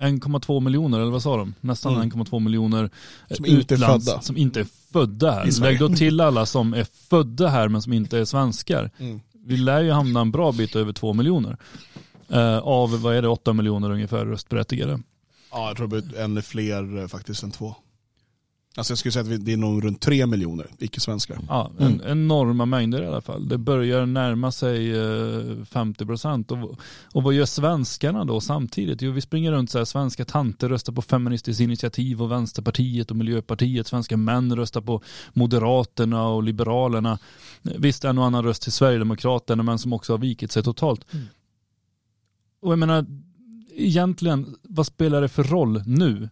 [0.00, 1.54] 1,2 miljoner eller vad sa de?
[1.60, 2.10] Nästan Mm.
[2.10, 2.90] 1,2 miljoner
[3.30, 4.20] Som inte är utlands- födda.
[4.20, 5.60] Som inte är födda här.
[5.60, 8.90] Lägg då till alla som är födda här men som inte är svenskar.
[8.98, 9.20] Mm.
[9.46, 11.56] Vi lär ju hamna en bra bit över 2 miljoner.
[12.28, 15.00] Eh, av, vad är det, 8 miljoner ungefär röstberättigade.
[15.52, 17.74] Ja, jag tror det blir ännu fler eh, faktiskt än två.
[18.76, 21.38] Alltså jag skulle säga att det är nog runt tre miljoner icke-svenskar.
[21.48, 23.48] Ja, en, enorma mängder i alla fall.
[23.48, 26.50] Det börjar närma sig eh, 50 procent.
[26.50, 26.78] Och,
[27.12, 29.02] och vad gör svenskarna då samtidigt?
[29.02, 33.16] Jo, vi springer runt så här, svenska tanter röstar på Feministiskt initiativ och Vänsterpartiet och
[33.16, 33.86] Miljöpartiet.
[33.86, 35.02] Svenska män röstar på
[35.32, 37.18] Moderaterna och Liberalerna.
[37.62, 41.06] Visst, en och annan röst till Sverigedemokraterna, men som också har vikit sig totalt.
[42.60, 43.06] Och jag menar,
[43.76, 46.28] egentligen, vad spelar det för roll nu?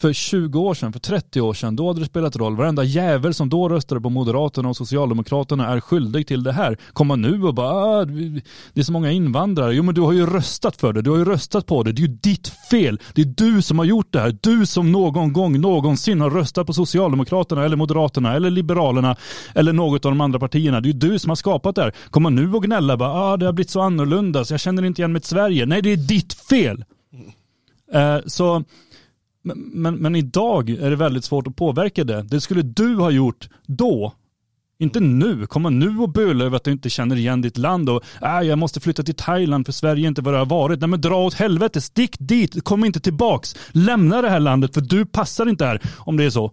[0.00, 2.56] För 20 år sedan, för 30 år sedan, då hade det spelat roll.
[2.56, 6.78] Varenda jävel som då röstade på Moderaterna och Socialdemokraterna är skyldig till det här.
[6.92, 9.74] Kommer nu och bara, ah, det är så många invandrare.
[9.74, 11.92] Jo men du har ju röstat för det, du har ju röstat på det.
[11.92, 13.00] Det är ju ditt fel.
[13.14, 14.38] Det är du som har gjort det här.
[14.40, 19.16] Du som någon gång någonsin har röstat på Socialdemokraterna eller Moderaterna eller Liberalerna
[19.54, 20.80] eller något av de andra partierna.
[20.80, 21.94] Det är ju du som har skapat det här.
[22.10, 25.02] Kommer nu och gnälla bara, ah, det har blivit så annorlunda så jag känner inte
[25.02, 25.66] igen mitt Sverige.
[25.66, 26.84] Nej, det är ditt fel.
[27.94, 28.64] Uh, så
[29.42, 32.22] men, men, men, idag är det väldigt svårt att påverka det.
[32.22, 34.14] Det skulle du ha gjort då.
[34.80, 35.46] Inte nu.
[35.46, 38.58] Komma nu och böla över att du inte känner igen ditt land och äh, jag
[38.58, 40.80] måste flytta till Thailand för Sverige är inte vad det har varit.
[40.80, 43.56] Nej men dra åt helvete, stick dit, kom inte tillbaks.
[43.70, 46.52] Lämna det här landet för du passar inte här om det är så.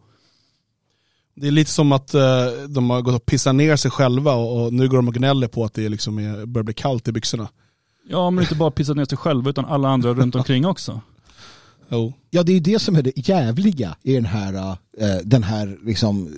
[1.36, 2.22] Det är lite som att uh,
[2.70, 5.48] de har gått och pissat ner sig själva och, och nu går de och gnäller
[5.48, 7.48] på att det liksom är, börjar bli kallt i byxorna.
[8.10, 11.02] Ja men inte bara pissat ner sig själva utan alla andra runt omkring också.
[11.90, 12.14] Oh.
[12.30, 16.36] Ja, det är det som är det jävliga i den här, uh, den här liksom,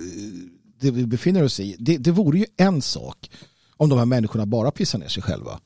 [0.79, 1.75] det vi befinner oss i.
[1.79, 3.29] Det, det vore ju en sak
[3.77, 5.59] om de här människorna bara pissar ner sig själva.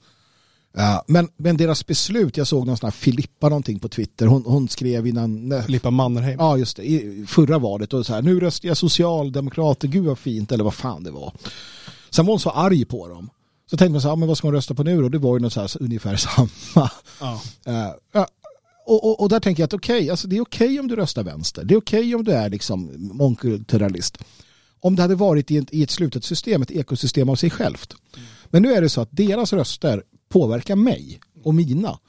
[0.78, 4.44] Uh, men, men deras beslut, jag såg någon sån här Filippa någonting på Twitter, hon,
[4.46, 5.64] hon skrev innan...
[5.66, 6.40] Filippa Mannerheim.
[6.40, 10.20] Ja, just det, i förra valet och så här, nu röstar jag socialdemokrater, gud vad
[10.20, 11.34] fint, eller vad fan det var.
[12.10, 13.30] Sen var hon så arg på dem.
[13.70, 15.10] Så tänkte man så här, men vad ska hon rösta på nu då?
[15.10, 16.16] Det var ju något så här, ungefär
[16.76, 16.92] samma.
[17.20, 17.42] Ja.
[17.68, 18.26] Uh,
[18.92, 20.88] och, och, och, där tänker jag att okej, okay, alltså det är okej okay om
[20.88, 21.64] du röstar vänster.
[21.64, 24.18] Det är okej okay om du är liksom mångkulturalist.
[24.80, 27.96] Om det hade varit i ett, i ett slutet system, ett ekosystem av sig självt.
[28.16, 28.28] Mm.
[28.46, 32.00] Men nu är det så att deras röster påverkar mig och mina.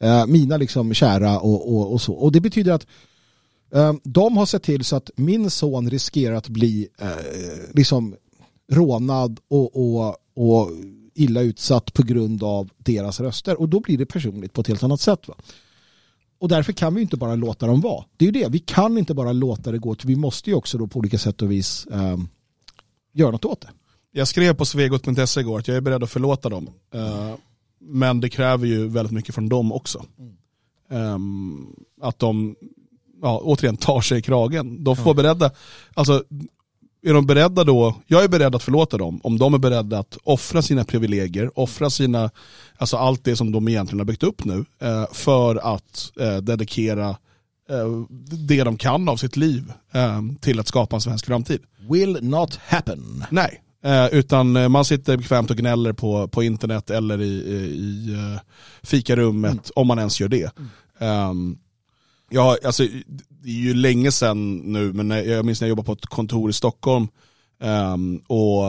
[0.00, 2.12] Eh, mina liksom kära och, och, och, så.
[2.12, 2.86] Och det betyder att
[3.74, 7.08] eh, de har sett till så att min son riskerar att bli eh,
[7.74, 8.16] liksom
[8.72, 10.70] rånad och, och, och
[11.14, 13.60] illa utsatt på grund av deras röster.
[13.60, 15.28] Och då blir det personligt på ett helt annat sätt.
[15.28, 15.34] Va?
[16.40, 18.04] Och därför kan vi inte bara låta dem vara.
[18.16, 19.96] Det är ju det, vi kan inte bara låta det gå.
[20.04, 22.28] Vi måste ju också då på olika sätt och vis um,
[23.12, 23.68] göra något åt det.
[24.12, 26.70] Jag skrev på svegot.se igår att jag är beredd att förlåta dem.
[26.94, 27.34] Uh,
[27.80, 30.04] men det kräver ju väldigt mycket från dem också.
[30.90, 32.56] Um, att de,
[33.22, 34.84] ja, återigen tar sig i kragen.
[34.84, 35.14] De får ja.
[35.14, 35.50] beredda,
[35.94, 36.24] alltså
[37.02, 40.18] är de beredda då, jag är beredd att förlåta dem om de är beredda att
[40.24, 42.30] offra sina privilegier, offra sina,
[42.76, 47.08] alltså allt det som de egentligen har byggt upp nu eh, för att eh, dedikera
[47.70, 48.04] eh,
[48.48, 51.60] det de kan av sitt liv eh, till att skapa en svensk framtid.
[51.90, 53.24] Will not happen.
[53.30, 58.38] Nej, eh, utan man sitter bekvämt och gnäller på, på internet eller i, i, i
[58.82, 59.62] fikarummet mm.
[59.74, 60.50] om man ens gör det.
[61.00, 61.30] Mm.
[61.30, 61.58] Um,
[62.30, 62.84] Ja, alltså,
[63.42, 66.50] det är ju länge sedan nu, men jag minns när jag jobbade på ett kontor
[66.50, 67.08] i Stockholm
[67.58, 68.64] um, och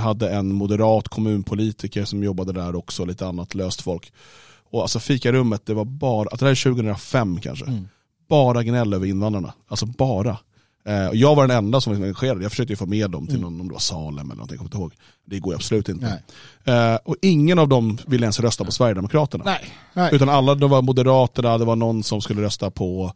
[0.00, 4.12] hade en moderat kommunpolitiker som jobbade där också, lite annat löst folk.
[4.70, 7.88] Och alltså fikarummet, det var bara, att det här är 2005 kanske, mm.
[8.28, 9.52] bara gnäll över invandrarna.
[9.68, 10.38] Alltså bara.
[10.88, 13.42] Uh, jag var den enda som var engagerad, jag försökte få med dem till mm.
[13.42, 14.92] någon, om det var Salem eller någonting, jag kommer inte ihåg.
[15.24, 16.22] Det går absolut inte.
[16.68, 19.44] Uh, och ingen av dem ville ens rösta på Sverigedemokraterna.
[19.44, 19.60] Nej.
[19.92, 20.14] Nej.
[20.14, 23.12] Utan alla, de var Moderaterna, det var någon som skulle rösta på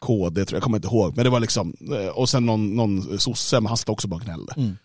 [0.00, 1.16] KD, tror jag, jag kommer inte ihåg.
[1.16, 4.52] Men det var liksom, eh, och sen någon, någon sosse, men han också bara gnällde.
[4.56, 4.76] Mm.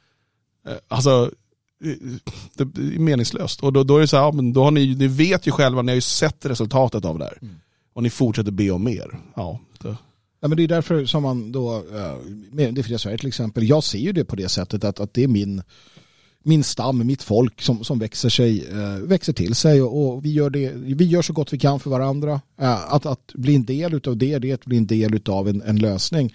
[0.68, 1.32] Eh, alltså,
[2.54, 3.64] det är meningslöst.
[3.64, 5.52] Och då, då är det så här, ja, men då har ni, ni vet ju
[5.52, 7.38] själva, ni har ju sett resultatet av det här.
[7.42, 7.56] Mm.
[7.94, 9.20] Och ni fortsätter be om mer.
[9.36, 9.98] Ja, det.
[10.40, 11.84] Ja, men det är därför som man då,
[12.52, 15.14] med det fria Sverige till exempel, jag ser ju det på det sättet att, att
[15.14, 15.62] det är min
[16.46, 20.32] min stam, mitt folk som, som växer, sig, eh, växer till sig och, och, vi,
[20.32, 22.42] gör det, vi gör så gott vi kan för varandra.
[22.58, 25.50] Eh, att, att bli en del av det, det är att bli en del av
[25.50, 26.34] en, en lösning.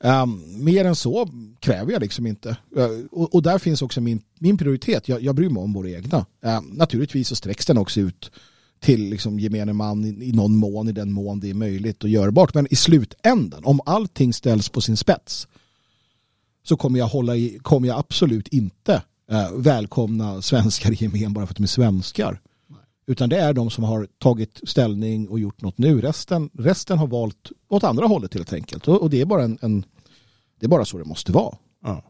[0.00, 1.28] Um, mer än så
[1.60, 2.56] kräver jag liksom inte.
[2.76, 5.08] Uh, och, och, där finns också min, min prioritet.
[5.08, 6.18] Jag, jag bryr mig om våra egna.
[6.18, 8.30] Uh, naturligtvis så sträcks den också ut
[8.80, 12.10] till liksom gemene man i, i någon mån, i den mån det är möjligt och
[12.10, 12.54] görbart.
[12.54, 15.48] Men i slutändan, om allting ställs på sin spets
[16.68, 21.46] så kommer jag, hålla i, kommer jag absolut inte eh, välkomna svenskar i gemen bara
[21.46, 22.40] för att de är svenskar.
[22.68, 22.80] Nej.
[23.06, 26.00] Utan det är de som har tagit ställning och gjort något nu.
[26.00, 28.88] Resten, resten har valt åt andra hållet helt enkelt.
[28.88, 29.84] Och, och det, är bara en, en,
[30.60, 31.56] det är bara så det måste vara.
[31.84, 32.02] Ja.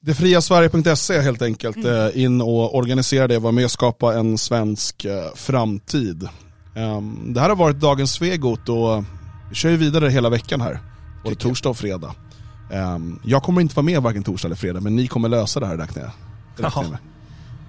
[0.00, 1.76] Detfriasverige.se helt enkelt.
[1.76, 2.06] Mm.
[2.06, 6.28] Eh, in och organisera det, var med och skapa en svensk eh, framtid.
[6.76, 9.04] Um, det här har varit dagens Svegot och
[9.48, 10.80] vi kör ju vidare hela veckan här.
[11.24, 12.14] Både torsdag och fredag.
[12.70, 15.66] Um, jag kommer inte vara med varken torsdag eller fredag, men ni kommer lösa det
[15.66, 16.12] här räknar jag.
[16.56, 16.98] Det, räknar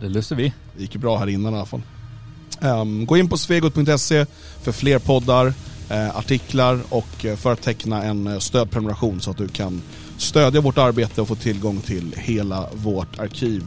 [0.02, 0.54] det löser vi.
[0.76, 1.82] Det gick ju bra här innan i alla fall.
[2.62, 4.26] Um, gå in på svegot.se
[4.62, 9.38] för fler poddar, uh, artiklar och uh, för att teckna en uh, stödprenumeration så att
[9.38, 9.82] du kan
[10.18, 13.64] stödja vårt arbete och få tillgång till hela vårt arkiv.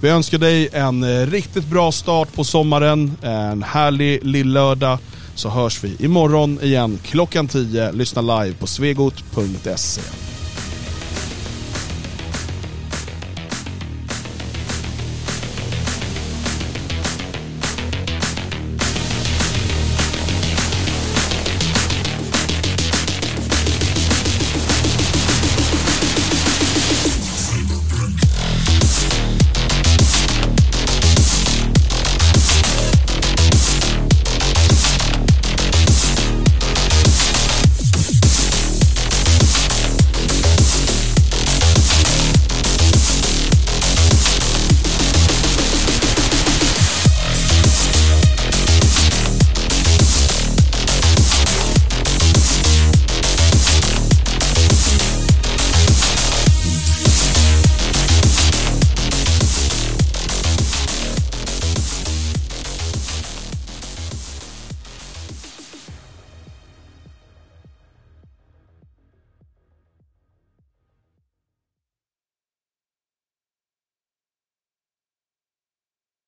[0.00, 4.98] Vi önskar dig en eh, riktigt bra start på sommaren, en härlig lillördag.
[5.34, 7.92] Så hörs vi imorgon igen klockan 10.
[7.92, 10.27] Lyssna live på svegot.se.